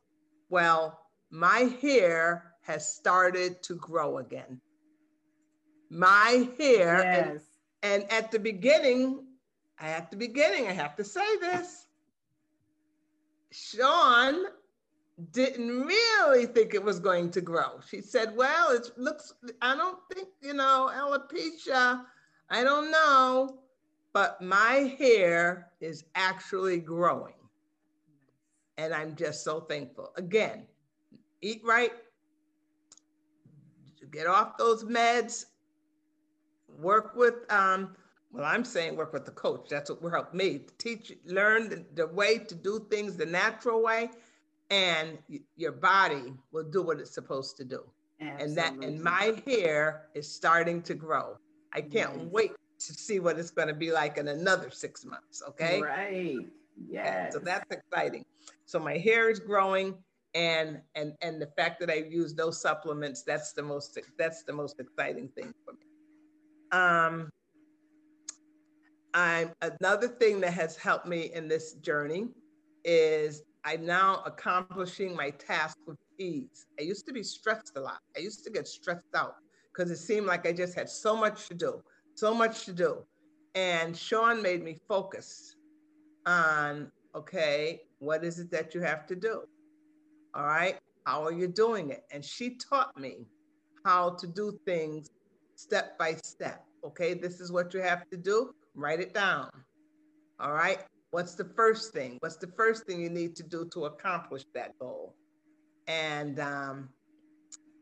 well, 0.50 1.00
my 1.32 1.72
hair 1.82 2.49
has 2.70 2.94
started 2.96 3.64
to 3.64 3.76
grow 3.76 4.20
again. 4.20 4.62
My 5.90 6.50
hair, 6.58 7.10
and 7.14 7.34
Yes. 7.34 7.60
and 7.84 8.12
at 8.12 8.32
the 8.32 8.40
beginning, 8.40 9.26
I 9.80 9.90
at 9.90 10.12
the 10.12 10.18
beginning, 10.18 10.68
I 10.68 10.74
have 10.74 10.96
to 10.98 11.04
say 11.04 11.38
this. 11.38 11.88
Sean 13.52 14.46
didn't 15.32 15.82
really 15.82 16.46
think 16.46 16.74
it 16.74 16.84
was 16.84 17.00
going 17.00 17.32
to 17.32 17.42
grow. 17.42 17.80
She 17.88 18.02
said, 18.02 18.36
Well, 18.36 18.72
it 18.72 18.92
looks, 18.98 19.34
I 19.62 19.76
don't 19.76 20.00
think, 20.14 20.30
you 20.42 20.54
know, 20.54 20.90
alopecia, 20.94 22.06
I 22.50 22.64
don't 22.64 22.92
know, 22.92 23.60
but 24.14 24.42
my 24.42 24.96
hair 25.00 25.72
is 25.82 26.06
actually 26.16 26.80
growing. 26.80 27.34
And 28.78 28.94
I'm 28.94 29.16
just 29.16 29.44
so 29.44 29.62
thankful. 29.62 30.14
Again, 30.16 30.68
eat 31.42 31.62
right, 31.66 31.92
get 34.12 34.28
off 34.28 34.58
those 34.58 34.84
meds, 34.84 35.46
work 36.78 37.16
with 37.16 37.52
um 37.52 37.96
well 38.32 38.46
i'm 38.46 38.64
saying 38.64 38.96
work 38.96 39.12
with 39.14 39.26
the 39.26 39.32
coach. 39.32 39.68
That's 39.70 39.90
what 39.90 40.02
will 40.02 40.12
help 40.12 40.34
me 40.34 40.66
teach 40.78 41.12
learn 41.26 41.70
the, 41.70 41.86
the 41.96 42.08
way 42.08 42.38
to 42.38 42.56
do 42.56 42.86
things 42.90 43.18
the 43.18 43.26
natural 43.26 43.82
way 43.82 44.12
and 44.70 45.18
your 45.56 45.72
body 45.72 46.34
will 46.52 46.64
do 46.64 46.82
what 46.84 47.00
it's 47.00 47.14
supposed 47.14 47.58
to 47.58 47.64
do. 47.64 47.84
And 48.20 48.56
that 48.58 48.74
and 48.74 49.02
my 49.02 49.42
hair 49.48 50.10
is 50.14 50.32
starting 50.32 50.82
to 50.84 50.94
grow. 50.94 51.38
I 51.74 51.82
can't 51.82 52.16
Nice. 52.16 52.28
wait 52.32 52.52
to 52.80 52.94
see 52.94 53.20
what 53.20 53.40
it's 53.40 53.50
going 53.50 53.68
to 53.68 53.74
be 53.74 53.92
like 53.92 54.18
in 54.18 54.28
another 54.28 54.70
six 54.70 55.06
months 55.06 55.42
okay? 55.48 55.82
Right. 55.82 56.48
Yeah, 56.88 57.30
so 57.30 57.40
that's 57.40 57.66
exciting. 57.72 58.26
So 58.66 58.80
my 58.80 58.98
hair 58.98 59.30
is 59.30 59.40
growing 59.40 59.96
and 60.40 60.80
and 60.96 61.14
and 61.22 61.42
the 61.42 61.50
fact 61.58 61.80
that 61.82 61.90
i 61.90 61.96
use 61.96 62.34
those 62.34 62.62
supplements 62.62 63.24
that's 63.24 63.52
the 63.52 63.62
most 63.62 64.00
that's 64.18 64.44
the 64.44 64.54
most 64.54 64.80
exciting 64.80 65.28
thing 65.36 65.54
for 65.66 65.74
me. 65.74 65.80
Um 66.72 67.30
i'm 69.14 69.52
another 69.62 70.08
thing 70.08 70.40
that 70.40 70.54
has 70.54 70.78
helped 70.78 71.06
me 71.06 71.32
in 71.34 71.48
this 71.50 71.74
journey 71.74 72.30
is 72.86 73.44
i'm 73.66 73.86
now 73.86 74.24
accomplishing 74.26 75.14
my 75.16 75.30
task 75.32 75.78
with 75.86 75.98
ease. 76.20 76.66
I 76.80 76.84
used 76.84 77.06
to 77.08 77.14
be 77.14 77.24
stressed 77.24 77.74
a 77.76 77.82
lot. 77.82 78.00
I 78.16 78.20
used 78.20 78.44
to 78.46 78.50
get 78.50 78.68
stressed 78.68 79.14
out 79.16 79.36
because 79.74 79.92
it 79.92 79.98
seemed 79.98 80.26
like 80.26 80.48
i 80.48 80.54
just 80.54 80.74
had 80.74 80.90
so 80.90 81.16
much 81.16 81.48
to 81.50 81.54
do 81.54 81.82
so 82.16 82.34
much 82.34 82.66
to 82.66 82.74
do. 82.74 82.98
And 83.56 83.96
sean 83.96 84.42
made 84.42 84.64
me 84.64 84.78
focus 84.88 85.56
on 86.26 86.92
okay, 87.16 87.82
what 88.00 88.24
is 88.24 88.40
it 88.40 88.52
that 88.52 88.76
you 88.76 88.82
have 88.82 89.08
to 89.08 89.16
do? 89.16 89.44
All 90.36 90.46
right, 90.46 90.78
how 91.06 91.24
are 91.26 91.32
you 91.32 91.48
doing 91.48 91.90
it? 91.90 92.04
And 92.12 92.24
she 92.24 92.58
taught 92.58 92.98
me 93.00 93.26
how 93.84 94.12
to 94.12 94.28
do 94.28 94.60
things 94.66 95.10
step 95.56 95.98
by 95.98 96.16
step. 96.24 96.64
Okay, 96.86 97.14
this 97.14 97.40
is 97.40 97.52
what 97.52 97.74
you 97.74 97.82
have 97.82 98.08
to 98.12 98.18
do, 98.18 98.52
write 98.76 99.00
it 99.00 99.14
down. 99.14 99.50
All 100.40 100.54
right, 100.54 100.80
what's 101.12 101.36
the 101.36 101.46
first 101.56 101.94
thing? 101.94 102.18
What's 102.20 102.38
the 102.38 102.52
first 102.56 102.86
thing 102.86 103.02
you 103.02 103.10
need 103.10 103.36
to 103.38 103.44
do 103.44 103.68
to 103.74 103.86
accomplish 103.86 104.44
that 104.54 104.78
goal? 104.80 105.16
And 105.88 106.40
um, 106.40 106.90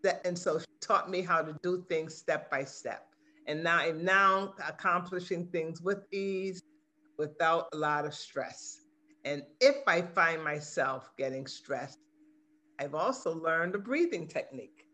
that, 0.04 0.26
and 0.26 0.38
so 0.38 0.60
she 0.60 0.66
taught 0.82 1.10
me 1.10 1.22
how 1.22 1.42
to 1.42 1.56
do 1.62 1.86
things 1.90 2.16
step 2.16 2.50
by 2.50 2.64
step. 2.64 3.04
And 3.46 3.64
now 3.64 3.78
I'm 3.80 4.04
now 4.04 4.54
accomplishing 4.66 5.48
things 5.48 5.82
with 5.82 6.00
ease, 6.12 6.62
without 7.18 7.68
a 7.74 7.78
lot 7.78 8.06
of 8.06 8.14
stress. 8.14 8.82
And 9.26 9.44
if 9.60 9.76
I 9.88 10.02
find 10.02 10.44
myself 10.44 11.10
getting 11.18 11.46
stressed, 11.48 11.98
I've 12.80 12.96
also 12.96 13.36
learned 13.36 13.76
a 13.76 13.80
breathing 13.80 14.28
technique. 14.28 14.86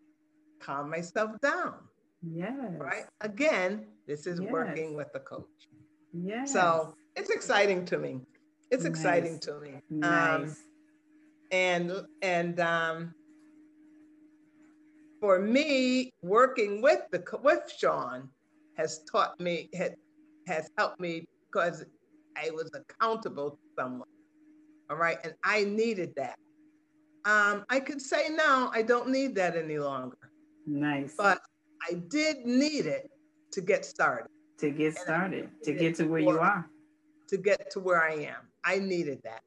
Calm 0.59 0.89
myself 0.89 1.31
down, 1.41 1.75
yes. 2.21 2.53
right? 2.77 3.05
Again, 3.21 3.85
this 4.07 4.25
is 4.25 4.39
Yes. 4.39 4.51
working 4.51 4.95
with 4.95 5.11
the 5.11 5.19
coach. 5.19 5.69
Yes. 6.13 6.53
So 6.53 6.95
it's 7.15 7.29
exciting 7.29 7.85
to 7.85 7.97
me. 7.97 8.21
It's 8.71 8.85
exciting 8.85 9.39
to 9.41 9.59
me. 9.59 9.81
nice. 9.89 10.49
Um, 10.49 10.55
and 11.51 11.91
and 12.21 12.59
um, 12.59 13.13
for 15.19 15.39
me, 15.39 16.09
working 16.21 16.81
with 16.81 17.01
the 17.11 17.23
with 17.43 17.71
Sean 17.77 18.29
has 18.77 19.03
taught 19.11 19.39
me 19.39 19.69
has, 19.75 19.91
has 20.47 20.69
helped 20.77 20.99
me 20.99 21.25
because 21.51 21.85
I 22.35 22.49
was 22.51 22.71
accountable 22.73 23.51
to 23.51 23.57
someone. 23.77 24.07
All 24.89 24.97
right, 24.97 25.17
and 25.23 25.33
I 25.43 25.65
needed 25.65 26.13
that. 26.15 26.35
Um, 27.25 27.63
I 27.69 27.79
could 27.79 28.01
say 28.01 28.29
now 28.29 28.69
I 28.73 28.81
don't 28.81 29.09
need 29.09 29.35
that 29.35 29.55
any 29.55 29.79
longer, 29.79 30.17
nice. 30.67 31.15
but 31.17 31.41
I 31.89 31.93
did 32.09 32.45
need 32.45 32.85
it 32.85 33.09
to 33.51 33.61
get 33.61 33.85
started, 33.85 34.29
to 34.59 34.69
get 34.71 34.97
started, 34.97 35.49
to 35.63 35.73
get 35.73 35.95
to 35.95 36.05
where 36.05 36.19
you 36.19 36.39
are. 36.39 36.67
to 37.29 37.37
get 37.37 37.71
to 37.71 37.79
where 37.79 38.03
I 38.03 38.13
am. 38.15 38.49
I 38.65 38.79
needed 38.79 39.19
that, 39.23 39.41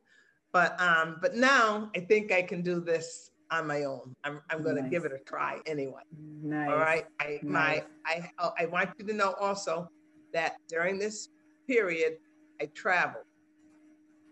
but 0.53 0.81
um, 0.81 1.19
but 1.21 1.35
now 1.35 1.91
I 1.95 2.01
think 2.01 2.33
I 2.33 2.43
can 2.43 2.63
do 2.63 2.81
this 2.81 3.31
on 3.51 3.67
my 3.67 3.85
own. 3.85 4.15
I'm 4.25 4.41
I'm 4.51 4.63
going 4.63 4.77
to 4.77 4.83
Nice. 4.83 4.91
give 4.91 5.05
it 5.05 5.13
a 5.13 5.19
try 5.19 5.61
anyway. 5.67 6.03
Nice. 6.43 6.71
All 6.71 6.79
right. 6.79 7.05
I 7.21 7.41
Nice. 7.43 7.43
my 7.43 7.85
I 8.07 8.31
oh, 8.39 8.53
I 8.59 8.67
want 8.67 8.91
you 8.99 9.07
to 9.07 9.13
know 9.13 9.35
also 9.41 9.89
that 10.33 10.57
during 10.69 10.99
this 10.99 11.29
period 11.69 12.17
I 12.61 12.67
traveled. 12.75 13.25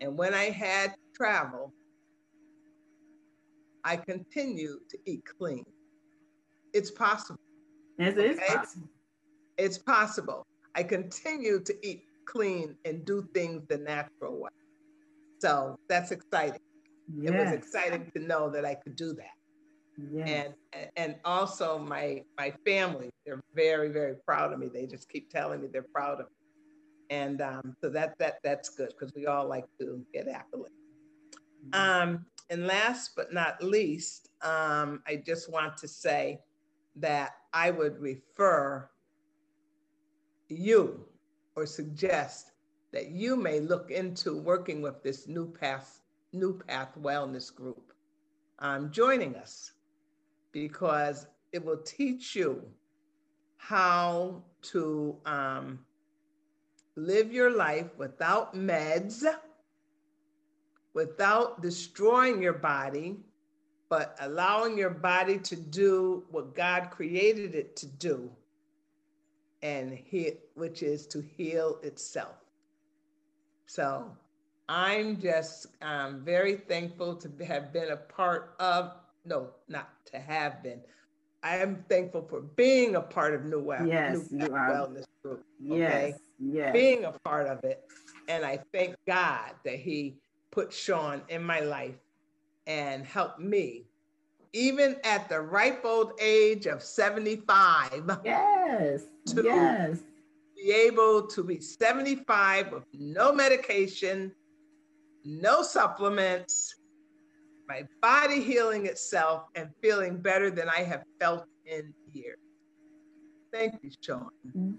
And 0.00 0.16
when 0.18 0.34
I 0.34 0.44
had 0.50 0.94
travel, 1.14 1.72
I 3.84 3.96
continue 3.96 4.78
to 4.90 4.98
eat 5.04 5.22
clean. 5.38 5.64
It's 6.72 6.90
possible. 6.90 7.38
Yes, 7.98 8.16
it 8.16 8.24
is 8.24 8.38
Okay. 8.38 8.54
possible. 8.56 8.88
It's 9.58 9.78
possible. 9.78 10.42
I 10.74 10.82
continue 10.82 11.60
to 11.60 11.86
eat 11.86 12.04
clean 12.26 12.76
and 12.84 13.04
do 13.04 13.28
things 13.34 13.62
the 13.68 13.78
natural 13.78 14.40
way. 14.40 14.50
So 15.40 15.76
that's 15.88 16.10
exciting. 16.10 16.58
It 17.22 17.30
was 17.30 17.52
exciting 17.52 18.10
to 18.16 18.22
know 18.22 18.50
that 18.50 18.64
I 18.64 18.74
could 18.74 18.96
do 18.96 19.12
that. 19.14 19.34
Yes. 19.96 20.54
and 20.72 20.88
and 20.96 21.16
also 21.24 21.78
my 21.78 22.22
my 22.36 22.52
family 22.66 23.10
they're 23.24 23.40
very 23.54 23.90
very 23.90 24.16
proud 24.26 24.52
of 24.52 24.58
me 24.58 24.68
they 24.68 24.86
just 24.86 25.08
keep 25.08 25.30
telling 25.30 25.60
me 25.60 25.68
they're 25.72 25.86
proud 25.94 26.20
of 26.20 26.26
me 26.26 27.16
and 27.16 27.40
um, 27.40 27.74
so 27.82 27.88
that 27.90 28.14
that 28.18 28.38
that's 28.42 28.70
good 28.70 28.88
because 28.88 29.12
we 29.14 29.26
all 29.26 29.46
like 29.46 29.66
to 29.78 30.04
get 30.12 30.26
accolades 30.26 30.68
um, 31.72 32.26
and 32.50 32.66
last 32.66 33.12
but 33.16 33.32
not 33.32 33.62
least 33.62 34.28
um, 34.42 35.02
i 35.06 35.16
just 35.16 35.50
want 35.50 35.76
to 35.76 35.88
say 35.88 36.40
that 36.96 37.36
i 37.52 37.70
would 37.70 37.98
refer 38.00 38.88
you 40.48 41.04
or 41.56 41.66
suggest 41.66 42.52
that 42.92 43.10
you 43.10 43.36
may 43.36 43.60
look 43.60 43.90
into 43.90 44.36
working 44.36 44.82
with 44.82 45.02
this 45.02 45.26
new 45.26 45.50
path 45.50 46.00
new 46.32 46.58
path 46.66 46.90
wellness 47.00 47.54
group 47.54 47.92
um, 48.60 48.90
joining 48.90 49.34
us 49.36 49.72
because 50.52 51.26
it 51.52 51.64
will 51.64 51.78
teach 51.78 52.34
you 52.36 52.62
how 53.56 54.42
to 54.62 55.16
um, 55.24 55.78
live 56.96 57.32
your 57.32 57.50
life 57.56 57.90
without 57.96 58.54
meds, 58.54 59.24
without 60.94 61.60
destroying 61.60 62.42
your 62.42 62.52
body, 62.52 63.16
but 63.88 64.16
allowing 64.20 64.78
your 64.78 64.90
body 64.90 65.38
to 65.38 65.56
do 65.56 66.24
what 66.30 66.54
God 66.54 66.90
created 66.90 67.54
it 67.54 67.76
to 67.76 67.86
do, 67.86 68.30
and 69.62 69.92
he, 69.92 70.32
which 70.54 70.82
is 70.82 71.06
to 71.08 71.20
heal 71.36 71.78
itself. 71.82 72.36
So 73.66 74.10
I'm 74.68 75.20
just 75.20 75.66
um, 75.82 76.22
very 76.24 76.56
thankful 76.56 77.16
to 77.16 77.44
have 77.44 77.72
been 77.72 77.90
a 77.90 77.96
part 77.96 78.54
of, 78.58 78.92
no, 79.24 79.48
not 79.68 79.90
to 80.12 80.18
have 80.18 80.62
been, 80.62 80.80
I 81.42 81.58
am 81.58 81.84
thankful 81.90 82.22
for 82.22 82.40
being 82.40 82.96
a 82.96 83.02
part 83.02 83.34
of 83.34 83.44
New 83.44 83.60
Web. 83.60 83.86
Yes, 83.86 84.30
New 84.30 84.46
you 84.46 84.54
are. 84.54 84.70
Wellness 84.70 85.04
Group. 85.22 85.44
Yes, 85.60 86.18
yes. 86.38 86.72
Being 86.72 87.04
a 87.04 87.12
part 87.12 87.46
of 87.46 87.62
it. 87.64 87.84
And 88.28 88.46
I 88.46 88.60
thank 88.72 88.96
God 89.06 89.50
that 89.64 89.78
He 89.78 90.16
put 90.54 90.72
Sean 90.72 91.20
in 91.28 91.42
my 91.42 91.60
life 91.60 91.96
and 92.66 93.04
helped 93.04 93.40
me, 93.40 93.84
even 94.52 94.96
at 95.04 95.28
the 95.28 95.40
ripe 95.40 95.84
old 95.84 96.12
age 96.20 96.66
of 96.66 96.82
75. 96.82 98.20
Yes, 98.24 99.02
yes. 99.34 99.98
Be 100.56 100.70
able 100.70 101.26
to 101.26 101.42
be 101.42 101.60
75 101.60 102.72
with 102.72 102.84
no 102.94 103.32
medication, 103.32 104.32
no 105.24 105.62
supplements, 105.62 106.76
my 107.68 107.82
body 108.00 108.40
healing 108.40 108.86
itself 108.86 109.48
and 109.56 109.68
feeling 109.82 110.18
better 110.18 110.50
than 110.50 110.68
I 110.68 110.84
have 110.84 111.02
felt 111.20 111.46
in 111.66 111.92
years. 112.12 112.38
Thank 113.52 113.74
you, 113.82 113.90
Sean. 114.00 114.30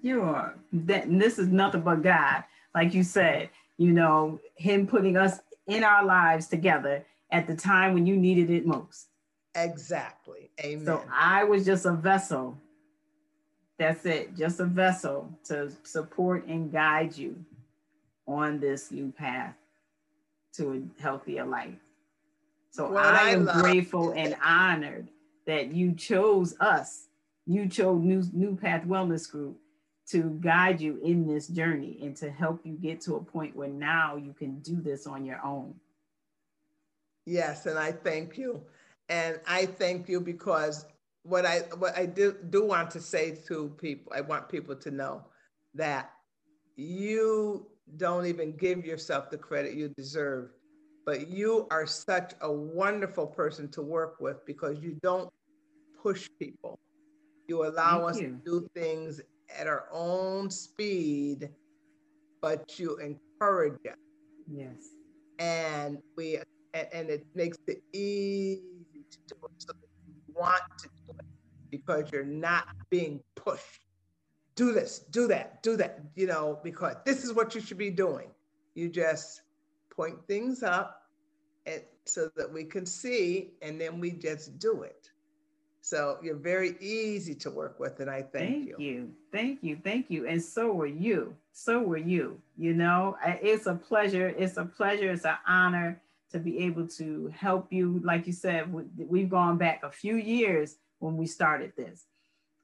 You 0.01 0.21
are. 0.21 0.55
That, 0.71 1.05
this 1.07 1.37
is 1.37 1.47
nothing 1.47 1.81
but 1.81 2.01
God. 2.01 2.43
Like 2.73 2.93
you 2.93 3.03
said, 3.03 3.49
you 3.77 3.91
know, 3.91 4.39
Him 4.55 4.87
putting 4.87 5.17
us 5.17 5.39
in 5.67 5.83
our 5.83 6.05
lives 6.05 6.47
together 6.47 7.05
at 7.31 7.47
the 7.47 7.55
time 7.55 7.93
when 7.93 8.05
you 8.05 8.15
needed 8.15 8.49
it 8.49 8.65
most. 8.65 9.07
Exactly. 9.55 10.51
Amen. 10.63 10.85
So 10.85 11.03
I 11.11 11.43
was 11.43 11.65
just 11.65 11.85
a 11.85 11.93
vessel. 11.93 12.57
That's 13.77 14.05
it, 14.05 14.35
just 14.37 14.59
a 14.59 14.65
vessel 14.65 15.29
to 15.45 15.71
support 15.83 16.47
and 16.47 16.71
guide 16.71 17.17
you 17.17 17.43
on 18.27 18.59
this 18.59 18.91
new 18.91 19.11
path 19.11 19.55
to 20.53 20.71
a 20.71 21.01
healthier 21.01 21.45
life. 21.45 21.73
So 22.71 22.89
what 22.91 23.05
I 23.05 23.31
am 23.31 23.49
I 23.49 23.61
grateful 23.61 24.11
and 24.11 24.35
honored 24.43 25.07
that 25.45 25.73
you 25.73 25.93
chose 25.93 26.55
us. 26.59 27.07
You 27.45 27.67
chose 27.67 28.01
New, 28.01 28.23
new 28.33 28.55
Path 28.55 28.85
Wellness 28.85 29.29
Group 29.29 29.57
to 30.11 30.37
guide 30.41 30.79
you 30.79 30.99
in 31.03 31.27
this 31.27 31.47
journey 31.47 31.97
and 32.01 32.15
to 32.17 32.29
help 32.29 32.61
you 32.63 32.73
get 32.73 33.01
to 33.01 33.15
a 33.15 33.23
point 33.23 33.55
where 33.55 33.67
now 33.67 34.15
you 34.15 34.33
can 34.33 34.59
do 34.59 34.81
this 34.81 35.07
on 35.07 35.25
your 35.25 35.43
own. 35.43 35.73
Yes, 37.25 37.65
and 37.65 37.79
I 37.79 37.91
thank 37.91 38.37
you. 38.37 38.61
And 39.09 39.39
I 39.47 39.65
thank 39.65 40.07
you 40.07 40.21
because 40.21 40.85
what 41.23 41.45
I 41.45 41.59
what 41.77 41.97
I 41.97 42.05
do, 42.05 42.35
do 42.49 42.65
want 42.65 42.91
to 42.91 43.01
say 43.01 43.31
to 43.47 43.69
people, 43.79 44.13
I 44.15 44.21
want 44.21 44.49
people 44.49 44.75
to 44.75 44.91
know 44.91 45.23
that 45.73 46.11
you 46.75 47.67
don't 47.97 48.25
even 48.25 48.55
give 48.55 48.85
yourself 48.85 49.29
the 49.29 49.37
credit 49.37 49.73
you 49.73 49.89
deserve 49.89 50.49
but 51.05 51.29
you 51.29 51.67
are 51.69 51.85
such 51.85 52.33
a 52.41 52.51
wonderful 52.51 53.27
person 53.27 53.69
to 53.69 53.81
work 53.81 54.19
with 54.19 54.43
because 54.45 54.79
you 54.81 54.97
don't 55.03 55.31
push 56.01 56.27
people. 56.39 56.79
You 57.47 57.67
allow 57.67 57.99
Thank 57.99 58.09
us 58.09 58.19
you. 58.21 58.27
to 58.27 58.33
do 58.43 58.69
things 58.73 59.21
at 59.57 59.67
our 59.67 59.87
own 59.91 60.49
speed, 60.49 61.49
but 62.41 62.79
you 62.79 62.97
encourage 62.97 63.79
us. 63.87 63.97
Yes. 64.47 64.75
And 65.39 65.97
we 66.15 66.39
and 66.73 67.09
it 67.09 67.25
makes 67.35 67.57
it 67.67 67.81
easy 67.93 68.61
to 69.09 69.17
do 69.27 69.35
it. 69.45 69.51
So 69.57 69.73
you 70.07 70.13
want 70.35 70.61
to 70.79 70.89
do 70.89 71.13
it 71.17 71.25
because 71.71 72.11
you're 72.11 72.23
not 72.23 72.67
being 72.89 73.21
pushed. 73.35 73.81
Do 74.55 74.71
this, 74.71 74.99
do 75.11 75.27
that, 75.27 75.61
do 75.63 75.75
that, 75.77 75.99
you 76.15 76.27
know, 76.27 76.59
because 76.63 76.95
this 77.05 77.23
is 77.23 77.33
what 77.33 77.55
you 77.55 77.61
should 77.61 77.77
be 77.77 77.91
doing. 77.91 78.29
You 78.73 78.89
just 78.89 79.41
point 79.89 80.15
things 80.27 80.63
up 80.63 81.01
and 81.65 81.81
so 82.05 82.29
that 82.35 82.51
we 82.51 82.63
can 82.63 82.85
see 82.85 83.53
and 83.61 83.79
then 83.79 83.99
we 83.99 84.11
just 84.11 84.59
do 84.59 84.83
it. 84.83 85.09
So 85.85 86.17
you're 86.23 86.33
very 86.33 86.75
easy 86.79 87.35
to 87.35 87.51
work 87.51 87.79
with, 87.79 87.99
and 87.99 88.09
I 88.09 88.23
thank, 88.23 88.33
thank 88.33 88.67
you. 88.69 88.75
you. 88.79 89.09
Thank 89.31 89.61
you. 89.61 89.77
Thank 89.83 90.09
you. 90.09 90.25
And 90.27 90.41
so 90.41 90.73
were 90.73 90.87
you. 90.87 91.35
So 91.51 91.79
were 91.83 91.97
you. 91.97 92.41
You 92.57 92.73
know, 92.73 93.17
it's 93.23 93.67
a 93.67 93.75
pleasure. 93.75 94.29
It's 94.29 94.57
a 94.57 94.65
pleasure. 94.65 95.11
It's 95.11 95.25
an 95.25 95.37
honor 95.47 96.01
to 96.31 96.39
be 96.39 96.57
able 96.57 96.87
to 96.87 97.31
help 97.37 97.71
you. 97.71 98.01
Like 98.03 98.25
you 98.25 98.33
said, 98.33 98.73
we've 98.97 99.29
gone 99.29 99.59
back 99.59 99.83
a 99.83 99.91
few 99.91 100.15
years 100.15 100.77
when 100.97 101.17
we 101.17 101.27
started 101.27 101.73
this. 101.77 102.05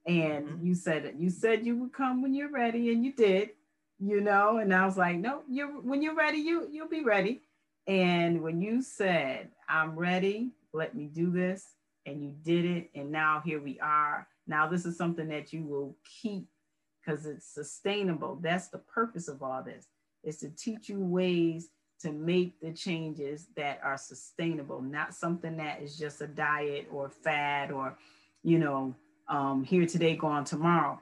And 0.07 0.47
mm-hmm. 0.47 0.65
you 0.65 0.73
said 0.73 1.13
you 1.19 1.29
said 1.29 1.63
you 1.63 1.75
would 1.75 1.93
come 1.93 2.23
when 2.23 2.33
you're 2.33 2.49
ready, 2.49 2.91
and 2.91 3.05
you 3.05 3.13
did 3.13 3.51
you 4.03 4.19
know 4.19 4.57
and 4.57 4.73
i 4.73 4.83
was 4.83 4.97
like 4.97 5.15
no 5.17 5.43
you're 5.47 5.67
when 5.67 6.01
you're 6.01 6.15
ready 6.15 6.39
you 6.39 6.67
you'll 6.71 6.87
be 6.87 7.03
ready 7.03 7.39
and 7.85 8.41
when 8.41 8.59
you 8.59 8.81
said 8.81 9.47
i'm 9.69 9.95
ready 9.95 10.49
let 10.73 10.95
me 10.95 11.05
do 11.05 11.29
this 11.29 11.75
and 12.05 12.23
you 12.23 12.33
did 12.43 12.65
it 12.65 12.89
and 12.95 13.11
now 13.11 13.41
here 13.45 13.61
we 13.61 13.79
are. 13.79 14.27
Now 14.47 14.67
this 14.67 14.85
is 14.85 14.97
something 14.97 15.27
that 15.29 15.53
you 15.53 15.63
will 15.63 15.95
keep 16.21 16.47
because 16.99 17.25
it's 17.25 17.45
sustainable. 17.45 18.39
That's 18.41 18.67
the 18.67 18.79
purpose 18.79 19.27
of 19.27 19.41
all 19.41 19.63
this 19.63 19.87
is 20.23 20.37
to 20.37 20.49
teach 20.49 20.89
you 20.89 20.99
ways 20.99 21.69
to 21.99 22.11
make 22.11 22.59
the 22.61 22.71
changes 22.71 23.47
that 23.55 23.79
are 23.83 23.97
sustainable 23.97 24.81
not 24.81 25.13
something 25.13 25.57
that 25.57 25.81
is 25.81 25.97
just 25.97 26.21
a 26.21 26.27
diet 26.27 26.87
or 26.91 27.09
fad 27.09 27.71
or 27.71 27.95
you 28.43 28.57
know 28.57 28.95
um, 29.27 29.63
here 29.63 29.85
today 29.85 30.15
gone 30.15 30.43
tomorrow. 30.43 30.99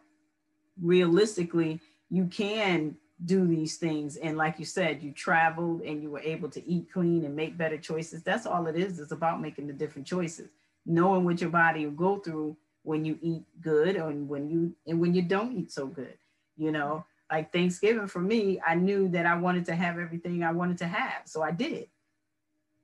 Realistically 0.81 1.79
you 2.09 2.25
can 2.25 2.95
do 3.25 3.45
these 3.47 3.75
things 3.77 4.15
and 4.17 4.37
like 4.37 4.59
you 4.59 4.65
said 4.65 5.03
you 5.03 5.11
traveled 5.11 5.81
and 5.81 6.01
you 6.01 6.09
were 6.09 6.21
able 6.21 6.49
to 6.49 6.65
eat 6.69 6.91
clean 6.91 7.25
and 7.25 7.35
make 7.35 7.57
better 7.57 7.77
choices. 7.77 8.23
That's 8.23 8.45
all 8.45 8.67
it 8.67 8.77
is. 8.77 8.99
It's 8.99 9.11
about 9.11 9.41
making 9.41 9.67
the 9.67 9.73
different 9.73 10.07
choices 10.07 10.49
knowing 10.85 11.23
what 11.25 11.41
your 11.41 11.49
body 11.49 11.85
will 11.85 11.93
go 11.93 12.19
through 12.19 12.55
when 12.83 13.05
you 13.05 13.17
eat 13.21 13.43
good 13.61 13.95
and 13.95 14.27
when 14.27 14.49
you 14.49 14.73
and 14.87 14.99
when 14.99 15.13
you 15.13 15.21
don't 15.21 15.57
eat 15.57 15.71
so 15.71 15.85
good 15.85 16.17
you 16.57 16.71
know 16.71 17.05
like 17.31 17.51
thanksgiving 17.51 18.07
for 18.07 18.21
me 18.21 18.59
i 18.65 18.73
knew 18.73 19.07
that 19.07 19.25
i 19.25 19.35
wanted 19.35 19.65
to 19.65 19.75
have 19.75 19.99
everything 19.99 20.43
i 20.43 20.51
wanted 20.51 20.77
to 20.77 20.87
have 20.87 21.21
so 21.25 21.43
i 21.43 21.51
did 21.51 21.87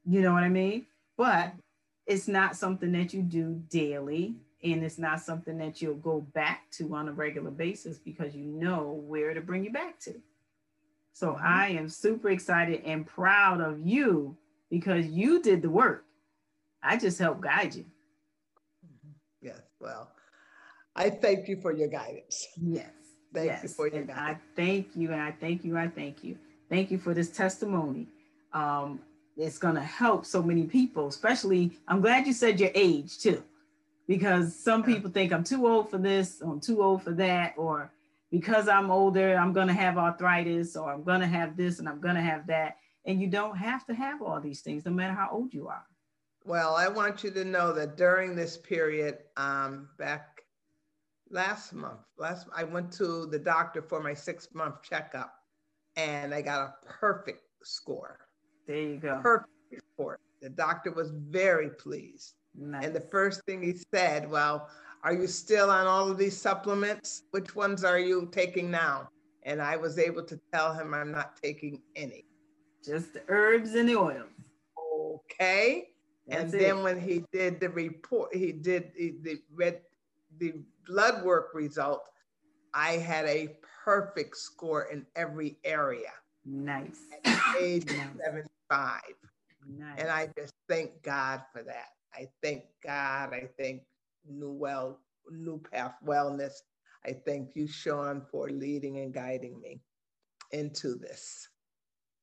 you 0.06 0.22
know 0.22 0.34
what 0.34 0.44
i 0.44 0.50
mean 0.50 0.86
but 1.18 1.54
it's 2.06 2.28
not 2.28 2.56
something 2.56 2.92
that 2.92 3.14
you 3.14 3.22
do 3.22 3.62
daily 3.70 4.36
and 4.64 4.84
it's 4.84 4.98
not 4.98 5.22
something 5.22 5.58
that 5.60 5.82
you'll 5.82 5.96
go 5.96 6.22
back 6.34 6.70
to 6.72 6.96
on 6.96 7.08
a 7.08 7.12
regular 7.12 7.52
basis 7.52 7.98
because 7.98 8.36
you 8.36 8.46
know 8.46 9.04
where 9.06 9.34
to 9.34 9.42
bring 9.42 9.64
you 9.64 9.72
back 9.72 10.00
to. 10.00 10.16
So 11.14 11.34
mm-hmm. 11.34 11.46
I 11.46 11.68
am 11.70 11.90
super 11.90 12.30
excited 12.30 12.82
and 12.86 13.06
proud 13.06 13.62
of 13.62 13.80
you 13.86 14.38
because 14.70 15.06
you 15.08 15.42
did 15.42 15.62
the 15.62 15.70
work. 15.70 16.05
I 16.86 16.98
just 16.98 17.20
help 17.20 17.42
guide 17.42 17.76
you. 17.76 17.86
Yes, 19.42 19.62
well, 19.80 20.12
I 20.96 21.10
thank 21.10 21.48
you 21.48 21.60
for 21.60 21.72
your 21.72 21.88
guidance. 21.88 22.48
Yes. 22.62 22.90
Thank 23.34 23.48
yes. 23.48 23.64
you 23.64 23.70
for 23.70 23.88
your 23.88 24.00
and 24.00 24.08
guidance. 24.08 24.40
I 24.40 24.56
thank 24.56 24.96
you 24.96 25.12
and 25.12 25.22
I 25.22 25.32
thank 25.32 25.66
you. 25.66 25.78
I 25.78 25.88
thank 25.88 26.24
you. 26.24 26.38
Thank 26.70 26.92
you 26.92 26.98
for 26.98 27.14
this 27.14 27.30
testimony. 27.30 28.08
Um, 28.54 29.02
it's 29.36 29.58
going 29.58 29.76
to 29.76 29.84
help 29.84 30.26
so 30.26 30.42
many 30.42 30.64
people, 30.64 31.08
especially. 31.08 31.72
I'm 31.88 32.02
glad 32.02 32.26
you 32.26 32.34
said 32.34 32.60
your 32.60 32.72
age 32.74 33.20
too 33.20 33.44
because 34.08 34.56
some 34.56 34.84
people 34.84 35.10
think 35.10 35.34
I'm 35.34 35.44
too 35.44 35.68
old 35.68 35.90
for 35.90 35.98
this, 35.98 36.42
I'm 36.42 36.60
too 36.60 36.82
old 36.82 37.04
for 37.04 37.12
that, 37.14 37.56
or 37.58 37.92
because 38.32 38.68
I'm 38.68 38.92
older, 38.92 39.36
I'm 39.36 39.54
going 39.54 39.68
to 39.68 39.74
have 39.74 39.98
arthritis, 39.98 40.76
or 40.76 40.94
I'm 40.94 41.04
going 41.04 41.22
to 41.22 41.28
have 41.28 41.58
this 41.58 41.80
and 41.80 41.90
I'm 41.90 42.00
going 42.00 42.16
to 42.16 42.22
have 42.22 42.48
that. 42.48 42.78
And 43.06 43.22
you 43.22 43.28
don't 43.28 43.58
have 43.58 43.86
to 43.88 43.94
have 43.94 44.22
all 44.22 44.40
these 44.40 44.62
things, 44.62 44.86
no 44.86 44.92
matter 44.92 45.14
how 45.14 45.30
old 45.32 45.54
you 45.54 45.68
are. 45.68 45.86
Well, 46.46 46.76
I 46.76 46.88
want 46.88 47.24
you 47.24 47.32
to 47.32 47.44
know 47.44 47.74
that 47.74 47.98
during 47.98 48.36
this 48.36 48.56
period, 48.56 49.18
um, 49.36 49.90
back 49.98 50.44
last 51.32 51.74
month, 51.74 52.02
last 52.20 52.46
I 52.56 52.64
went 52.64 52.92
to 52.94 53.26
the 53.26 53.40
doctor 53.40 53.82
for 53.82 54.00
my 54.00 54.14
six 54.14 54.50
month 54.54 54.84
checkup, 54.84 55.34
and 55.96 56.36
I 56.36 56.44
got 56.44 56.62
a 56.62 56.74
perfect 56.86 57.42
score. 57.64 58.20
There 58.68 58.78
you 58.78 58.98
go. 58.98 59.20
Perfect 59.24 59.50
report. 59.72 60.22
The 60.40 60.50
doctor 60.50 60.92
was 60.92 61.10
very 61.10 61.72
pleased. 61.72 62.36
Nice. 62.54 62.86
And 62.86 62.96
the 62.96 63.02
first 63.02 63.44
thing 63.46 63.64
he 63.64 63.74
said, 63.92 64.30
Well, 64.30 64.70
are 65.04 65.14
you 65.14 65.26
still 65.26 65.72
on 65.72 65.88
all 65.88 66.12
of 66.12 66.20
these 66.20 66.40
supplements? 66.40 67.24
Which 67.32 67.56
ones 67.56 67.84
are 67.84 68.00
you 68.00 68.30
taking 68.32 68.70
now? 68.70 69.10
And 69.44 69.64
I 69.64 69.78
was 69.78 69.98
able 69.98 70.24
to 70.24 70.40
tell 70.54 70.74
him 70.74 70.94
I'm 70.94 71.12
not 71.12 71.42
taking 71.42 71.82
any. 71.96 72.26
Just 72.84 73.14
the 73.14 73.24
herbs 73.30 73.74
and 73.74 73.90
the 73.90 73.96
oils. 73.96 74.30
Okay. 74.78 75.90
That's 76.28 76.54
and 76.54 76.54
it. 76.54 76.60
then 76.60 76.84
when 76.84 77.00
he 77.00 77.24
did 77.32 77.60
the 77.60 77.70
report, 77.70 78.36
he 78.36 78.52
did 78.52 78.92
the 78.96 79.42
read 79.54 79.82
the 80.38 80.54
blood 80.88 81.24
work 81.24 81.54
result. 81.54 82.08
I 82.74 82.94
had 82.94 83.26
a 83.26 83.56
perfect 83.84 84.38
score 84.38 84.84
in 84.92 85.06
every 85.16 85.58
area. 85.64 86.12
Nice. 86.46 87.00
At 87.24 87.40
age 87.60 87.86
nice. 87.88 88.08
75. 88.24 89.02
Nice. 89.68 89.96
And 89.98 90.10
I 90.10 90.30
just 90.38 90.54
thank 90.68 91.02
God 91.02 91.42
for 91.54 91.64
that. 91.64 91.88
I 92.14 92.28
thank 92.42 92.64
God. 92.84 93.34
I 93.34 93.50
thank 93.60 93.84
New 94.28 94.52
Well, 94.52 95.00
New 95.32 95.62
Path 95.72 95.96
Wellness. 96.06 96.54
I 97.06 97.14
thank 97.26 97.56
you, 97.56 97.68
Sean, 97.68 98.24
for 98.32 98.50
leading 98.50 98.98
and 98.98 99.14
guiding 99.14 99.60
me 99.62 99.82
into 100.52 100.96
this. 100.96 101.48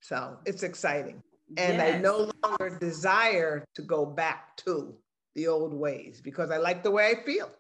So 0.01 0.39
it's 0.45 0.63
exciting. 0.65 1.23
And 1.57 1.77
yes. 1.77 1.95
I 1.95 1.99
no 1.99 2.31
longer 2.45 2.79
desire 2.79 3.65
to 3.75 3.83
go 3.83 4.07
back 4.07 4.57
to 4.59 4.95
the 5.35 5.49
old 5.49 5.75
ways 5.75 6.21
because 6.23 6.51
I 6.51 6.57
like 6.57 6.83
the 6.83 6.91
way 6.91 7.11
I 7.11 7.25
feel. 7.25 7.51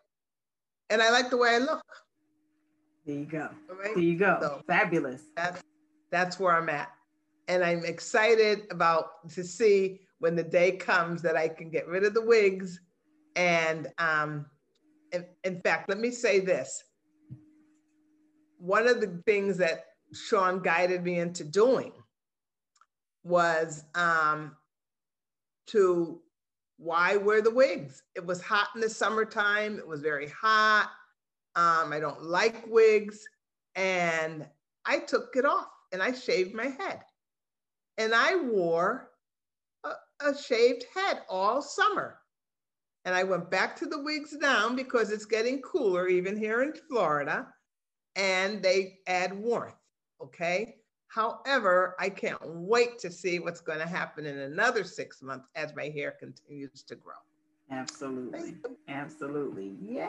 and 0.90 1.00
I 1.02 1.10
like 1.10 1.30
the 1.30 1.36
way 1.36 1.54
I 1.54 1.58
look. 1.58 1.82
There 3.06 3.16
you 3.16 3.24
go. 3.24 3.48
Right? 3.68 3.94
There 3.94 4.04
you 4.04 4.18
go. 4.18 4.38
So 4.40 4.62
Fabulous. 4.66 5.22
That's 5.36 5.62
that's 6.10 6.38
where 6.38 6.54
I'm 6.54 6.68
at. 6.68 6.90
And 7.48 7.64
I'm 7.64 7.84
excited 7.84 8.60
about 8.70 9.28
to 9.30 9.42
see 9.42 10.00
when 10.18 10.36
the 10.36 10.42
day 10.44 10.72
comes 10.72 11.22
that 11.22 11.36
I 11.36 11.48
can 11.48 11.70
get 11.70 11.88
rid 11.88 12.04
of 12.04 12.14
the 12.14 12.24
wigs. 12.24 12.80
And 13.34 13.88
um, 13.98 14.46
in, 15.12 15.24
in 15.42 15.60
fact, 15.62 15.88
let 15.88 15.98
me 15.98 16.10
say 16.10 16.40
this. 16.40 16.84
One 18.58 18.86
of 18.86 19.00
the 19.00 19.20
things 19.26 19.56
that 19.56 19.86
Sean 20.12 20.62
guided 20.62 21.02
me 21.02 21.18
into 21.18 21.42
doing 21.44 21.92
was 23.24 23.84
um, 23.94 24.56
to 25.68 26.20
why 26.78 27.16
wear 27.16 27.40
the 27.40 27.50
wigs? 27.50 28.02
It 28.14 28.26
was 28.26 28.42
hot 28.42 28.68
in 28.74 28.80
the 28.80 28.90
summertime. 28.90 29.78
It 29.78 29.86
was 29.86 30.00
very 30.00 30.28
hot. 30.28 30.90
Um, 31.54 31.92
I 31.92 32.00
don't 32.00 32.22
like 32.22 32.66
wigs. 32.66 33.24
And 33.76 34.46
I 34.84 34.98
took 34.98 35.36
it 35.36 35.44
off 35.44 35.68
and 35.92 36.02
I 36.02 36.12
shaved 36.12 36.54
my 36.54 36.66
head. 36.66 37.02
And 37.98 38.14
I 38.14 38.36
wore 38.36 39.10
a, 39.84 39.92
a 40.24 40.36
shaved 40.36 40.84
head 40.94 41.22
all 41.28 41.62
summer. 41.62 42.18
And 43.04 43.14
I 43.14 43.24
went 43.24 43.50
back 43.50 43.76
to 43.76 43.86
the 43.86 44.02
wigs 44.02 44.32
now 44.32 44.70
because 44.70 45.10
it's 45.10 45.24
getting 45.24 45.60
cooler, 45.62 46.08
even 46.08 46.36
here 46.36 46.62
in 46.62 46.72
Florida, 46.88 47.48
and 48.14 48.62
they 48.62 48.98
add 49.08 49.32
warmth. 49.32 49.74
Okay. 50.22 50.76
However, 51.14 51.94
I 51.98 52.08
can't 52.08 52.40
wait 52.42 52.98
to 53.00 53.10
see 53.10 53.38
what's 53.38 53.60
going 53.60 53.80
to 53.80 53.86
happen 53.86 54.24
in 54.24 54.38
another 54.38 54.82
six 54.82 55.20
months 55.20 55.46
as 55.54 55.76
my 55.76 55.90
hair 55.90 56.12
continues 56.12 56.82
to 56.84 56.94
grow. 56.94 57.12
Absolutely. 57.70 58.54
Absolutely. 58.88 59.74
Yay. 59.82 60.08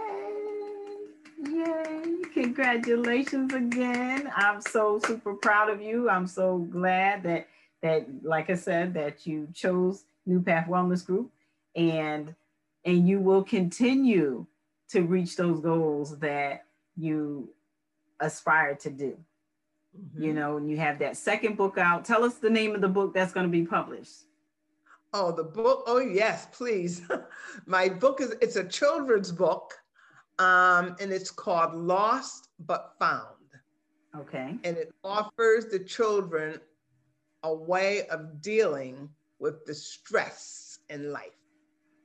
Yay. 1.46 2.16
Congratulations 2.34 3.54
again. 3.54 4.32
I'm 4.34 4.62
so 4.62 5.02
super 5.06 5.34
proud 5.34 5.70
of 5.70 5.82
you. 5.82 6.10
I'm 6.10 6.26
so 6.28 6.60
glad 6.60 7.24
that 7.24 7.48
that 7.82 8.08
like 8.24 8.50
I 8.50 8.56
said 8.56 8.94
that 8.94 9.28
you 9.28 9.50
chose 9.54 10.06
New 10.26 10.42
Path 10.42 10.68
Wellness 10.70 11.06
Group 11.06 11.30
and 11.76 12.34
and 12.86 13.08
you 13.10 13.20
will 13.20 13.44
continue 13.44 14.46
to 14.90 15.02
reach 15.02 15.36
those 15.36 15.60
goals 15.60 16.18
that 16.20 16.64
you 16.96 17.50
aspire 18.22 18.76
to 18.76 18.90
do. 18.90 19.18
Mm-hmm. 20.00 20.24
You 20.24 20.34
know, 20.34 20.58
and 20.58 20.70
you 20.70 20.78
have 20.78 21.00
that 21.00 21.18
second 21.18 21.58
book 21.58 21.78
out. 21.78 22.06
Tell 22.06 22.24
us 22.24 22.36
the 22.36 22.50
name 22.50 22.74
of 22.74 22.82
the 22.82 22.88
book 22.88 23.14
that's 23.14 23.32
going 23.32 23.46
to 23.46 23.52
be 23.52 23.66
published. 23.66 24.26
Oh, 25.14 25.32
the 25.32 25.44
book. 25.44 25.84
Oh, 25.86 26.00
yes, 26.00 26.48
please. 26.52 27.04
My 27.66 27.90
book 27.90 28.20
is 28.20 28.36
it's 28.42 28.56
a 28.56 28.64
children's 28.64 29.32
book 29.32 29.76
um, 30.40 30.96
and 31.00 31.12
it's 31.12 31.32
called 31.32 31.76
Lost 31.76 32.50
But 32.66 32.94
Found. 33.00 33.28
Okay. 34.16 34.58
And 34.64 34.78
it 34.78 34.94
offers 35.04 35.66
the 35.66 35.80
children 35.80 36.60
a 37.44 37.54
way 37.54 38.08
of 38.08 38.42
dealing 38.42 39.10
with 39.40 39.66
the 39.66 39.74
stress 39.74 40.80
in 40.90 41.12
life. 41.12 41.32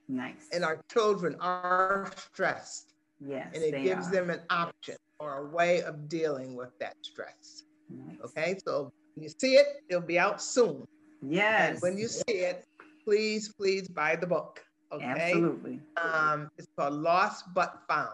Nice. 0.08 0.48
And 0.52 0.64
our 0.64 0.80
children 0.92 1.36
are 1.40 2.10
stressed. 2.16 2.94
Yes. 3.20 3.48
And 3.54 3.62
it 3.62 3.82
gives 3.82 4.08
are. 4.08 4.12
them 4.12 4.30
an 4.30 4.40
option 4.50 4.96
or 5.18 5.38
a 5.38 5.46
way 5.48 5.82
of 5.82 6.08
dealing 6.08 6.56
with 6.56 6.78
that 6.78 6.96
stress. 7.02 7.64
Nice. 7.90 8.16
Okay. 8.24 8.58
So 8.64 8.92
when 9.14 9.24
you 9.24 9.28
see 9.28 9.54
it, 9.54 9.66
it'll 9.88 10.02
be 10.02 10.18
out 10.18 10.42
soon. 10.42 10.86
Yes. 11.22 11.70
And 11.70 11.82
when 11.82 11.98
you 11.98 12.08
see 12.08 12.38
it, 12.44 12.64
please, 13.04 13.52
please 13.52 13.88
buy 13.88 14.16
the 14.16 14.26
book. 14.26 14.64
Okay. 14.92 15.04
Absolutely. 15.04 15.80
Um, 16.02 16.50
it's 16.56 16.68
called 16.78 16.94
Lost 16.94 17.44
But 17.54 17.80
Found. 17.88 18.08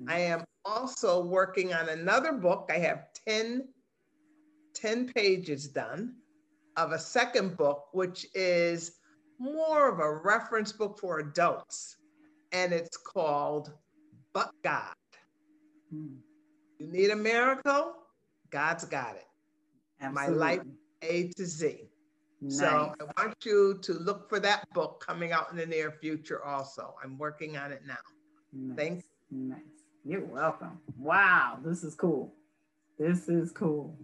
Mm-hmm. 0.00 0.10
I 0.10 0.18
am 0.18 0.44
also 0.64 1.22
working 1.22 1.72
on 1.72 1.88
another 1.88 2.32
book. 2.32 2.70
I 2.72 2.78
have 2.78 3.06
10, 3.28 3.68
10 4.74 5.12
pages 5.12 5.68
done 5.68 6.14
of 6.76 6.92
a 6.92 6.98
second 6.98 7.56
book, 7.56 7.86
which 7.92 8.26
is 8.34 8.92
more 9.38 9.88
of 9.88 10.00
a 10.00 10.12
reference 10.12 10.72
book 10.72 10.98
for 10.98 11.20
adults. 11.20 11.96
And 12.52 12.72
it's 12.72 12.96
called 12.96 13.72
But 14.32 14.50
God. 14.62 14.94
Mm-hmm. 15.94 16.14
You 16.78 16.86
need 16.88 17.10
a 17.10 17.16
miracle? 17.16 17.94
God's 18.54 18.84
got 18.84 19.16
it. 19.16 19.26
And 19.98 20.14
My 20.14 20.28
life 20.28 20.60
A 21.02 21.28
to 21.36 21.44
Z. 21.44 21.90
Nice. 22.40 22.58
So 22.60 22.94
I 23.00 23.20
want 23.20 23.34
you 23.44 23.80
to 23.82 23.94
look 23.94 24.28
for 24.28 24.38
that 24.38 24.72
book 24.72 25.02
coming 25.04 25.32
out 25.32 25.50
in 25.50 25.56
the 25.56 25.66
near 25.66 25.90
future 25.90 26.44
also. 26.44 26.94
I'm 27.02 27.18
working 27.18 27.56
on 27.56 27.72
it 27.72 27.82
now. 27.84 27.96
Nice. 28.52 28.76
Thanks. 28.76 29.04
Nice. 29.32 29.58
You're 30.04 30.24
welcome. 30.24 30.78
Wow, 30.96 31.58
this 31.64 31.82
is 31.82 31.96
cool. 31.96 32.32
This 32.96 33.28
is 33.28 33.50
cool. 33.50 33.98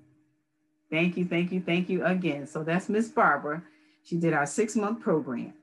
Thank 0.91 1.17
you, 1.17 1.27
thank 1.27 1.53
you, 1.53 1.61
thank 1.61 1.89
you 1.89 2.05
again. 2.05 2.45
So 2.49 2.65
that's 2.65 2.89
Miss 2.89 3.07
Barbara. 3.07 3.63
She 4.03 4.17
did 4.17 4.33
our 4.33 4.47
six 4.47 4.75
month 4.75 5.01
program. 5.01 5.55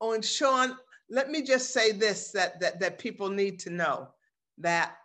Oh, 0.00 0.14
and 0.14 0.24
Sean, 0.24 0.78
let 1.10 1.30
me 1.30 1.42
just 1.42 1.74
say 1.74 1.92
this 1.92 2.30
that, 2.30 2.58
that, 2.60 2.80
that 2.80 2.98
people 2.98 3.28
need 3.28 3.58
to 3.60 3.70
know 3.70 4.08
that 4.56 4.96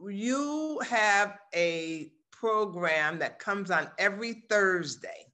you 0.00 0.80
have 0.88 1.38
a 1.54 2.12
program 2.30 3.18
that 3.18 3.38
comes 3.38 3.70
on 3.70 3.88
every 3.98 4.44
Thursday 4.48 5.26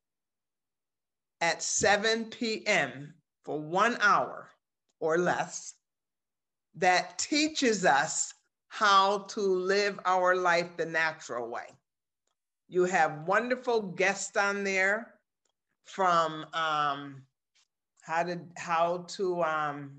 at 1.40 1.62
7 1.62 2.27
p.m. 2.27 3.14
for 3.44 3.61
one 3.61 3.98
hour 4.00 4.48
or 5.00 5.18
less 5.18 5.74
that 6.77 7.18
teaches 7.18 7.85
us 7.85 8.33
how 8.68 9.18
to 9.29 9.40
live 9.40 10.00
our 10.05 10.35
life 10.35 10.77
the 10.77 10.87
natural 10.87 11.48
way. 11.48 11.66
You 12.68 12.85
have 12.85 13.29
wonderful 13.29 13.83
guests 13.83 14.37
on 14.37 14.64
there 14.64 15.14
from 15.85 16.46
um, 16.55 17.22
how 18.00 18.22
to 18.24 18.40
how 18.57 19.05
to 19.09 19.42
um, 19.42 19.90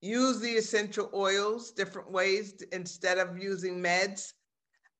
use 0.00 0.40
the 0.40 0.50
essential 0.50 1.10
oils 1.14 1.72
different 1.72 2.10
ways 2.10 2.52
to, 2.54 2.74
instead 2.74 3.18
of 3.18 3.38
using 3.38 3.82
meds. 3.82 4.32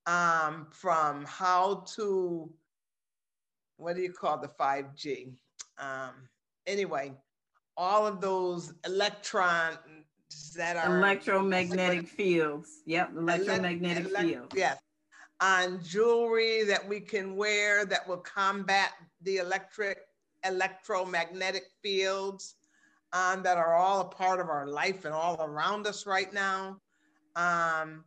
Um, 0.07 0.69
from 0.71 1.27
how 1.27 1.85
to 1.97 2.51
what 3.79 3.95
do 3.97 4.03
you 4.03 4.13
call 4.13 4.39
the 4.39 4.49
5G? 4.49 5.35
Um, 5.79 6.29
anyway, 6.67 7.13
all 7.77 8.07
of 8.07 8.21
those 8.21 8.75
electrons 8.85 9.79
that 10.57 10.77
are 10.77 10.99
electromagnetic 10.99 12.09
fields. 12.09 12.83
Yep, 12.87 13.13
electromagnetic 13.17 14.13
ele- 14.15 14.23
fields. 14.23 14.55
Yes. 14.55 14.79
On 15.41 15.81
jewelry 15.83 16.65
that 16.65 16.87
we 16.87 17.01
can 17.01 17.37
wear 17.37 17.87
that 17.87 18.07
will 18.07 18.19
combat 18.19 18.91
the 19.23 19.37
electric 19.37 19.99
electromagnetic 20.45 21.65
fields 21.83 22.57
um, 23.13 23.43
that 23.43 23.57
are 23.57 23.75
all 23.75 24.01
a 24.01 24.05
part 24.05 24.41
of 24.41 24.49
our 24.49 24.67
life 24.67 25.05
and 25.05 25.15
all 25.15 25.41
around 25.41 25.87
us 25.87 26.07
right 26.07 26.33
now. 26.33 26.79
Um, 27.37 28.05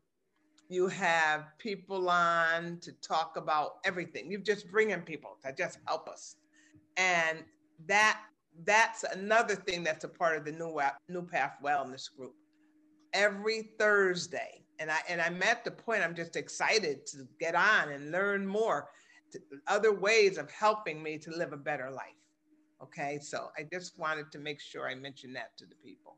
you 0.70 0.88
have 0.88 1.48
people 1.58 2.10
on 2.10 2.80
to 2.82 2.92
talk 3.02 3.36
about 3.36 3.76
everything. 3.84 4.32
You're 4.32 4.42
just 4.42 4.72
bringing 4.72 5.02
people 5.02 5.38
to 5.44 5.54
just 5.54 5.80
help 5.86 6.08
us. 6.08 6.36
And 6.98 7.44
that 7.88 8.22
that's 8.66 9.04
another 9.04 9.56
thing 9.56 9.84
that's 9.84 10.04
a 10.04 10.10
part 10.10 10.38
of 10.38 10.46
the 10.46 10.52
new 10.52 10.80
new 11.10 11.26
path 11.26 11.58
wellness 11.64 12.14
group 12.16 12.34
every 13.14 13.72
thursday 13.80 14.64
and 14.80 14.92
i 14.92 14.98
and 15.10 15.22
i'm 15.22 15.42
at 15.42 15.64
the 15.64 15.72
point 15.72 16.04
i'm 16.04 16.16
just 16.16 16.36
excited 16.36 17.06
to 17.06 17.28
get 17.40 17.56
on 17.56 17.90
and 17.90 18.12
learn 18.12 18.46
more 18.46 18.90
to, 19.32 19.40
other 19.68 19.94
ways 19.94 20.38
of 20.38 20.50
helping 20.52 21.02
me 21.02 21.18
to 21.18 21.32
live 21.32 21.54
a 21.54 21.58
better 21.58 21.90
life 21.92 22.16
okay 22.82 23.20
so 23.22 23.50
i 23.58 23.66
just 23.72 23.98
wanted 23.98 24.32
to 24.32 24.40
make 24.40 24.60
sure 24.60 24.90
i 24.90 24.96
mentioned 24.96 25.36
that 25.36 25.56
to 25.58 25.66
the 25.66 25.76
people 25.84 26.18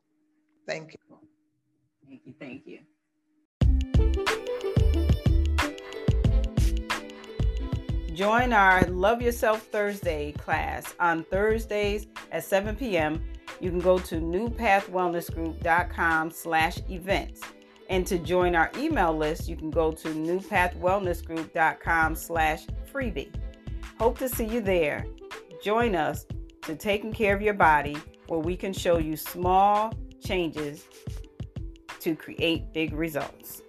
thank 0.68 0.94
you 0.94 1.18
thank 2.08 2.22
you 2.26 2.34
thank 2.40 2.64
you 2.66 2.80
Join 8.14 8.54
our 8.54 8.86
Love 8.90 9.22
Yourself 9.24 9.64
Thursday 9.64 10.34
class 10.34 10.94
on 11.00 11.24
Thursdays 11.24 12.06
at 12.32 12.44
7 12.44 12.76
p.m. 12.76 13.26
You 13.60 13.72
can 13.72 13.80
go 13.80 13.98
to 13.98 14.18
newpathwellnessgroup.com 14.18 16.30
slash 16.30 16.78
events. 16.92 17.42
And 17.90 18.06
to 18.06 18.20
join 18.20 18.56
our 18.56 18.70
email 18.78 19.18
list, 19.18 19.50
you 19.50 19.56
can 19.56 19.72
go 19.72 19.92
to 19.92 20.10
newpathwellnessgroup.com 20.10 22.16
slash 22.16 22.68
freebie. 22.94 23.34
Hope 23.98 24.20
to 24.20 24.30
see 24.30 24.46
you 24.46 24.62
there. 24.62 25.08
Join 25.64 25.96
us 25.96 26.28
to 26.66 26.76
taking 26.76 27.12
care 27.12 27.36
of 27.36 27.42
your 27.42 27.54
body 27.54 27.98
where 28.28 28.40
we 28.40 28.56
can 28.56 28.72
show 28.72 28.98
you 28.98 29.18
small 29.18 29.94
changes 30.24 30.86
to 32.00 32.16
create 32.16 32.72
big 32.74 32.94
results. 32.94 33.63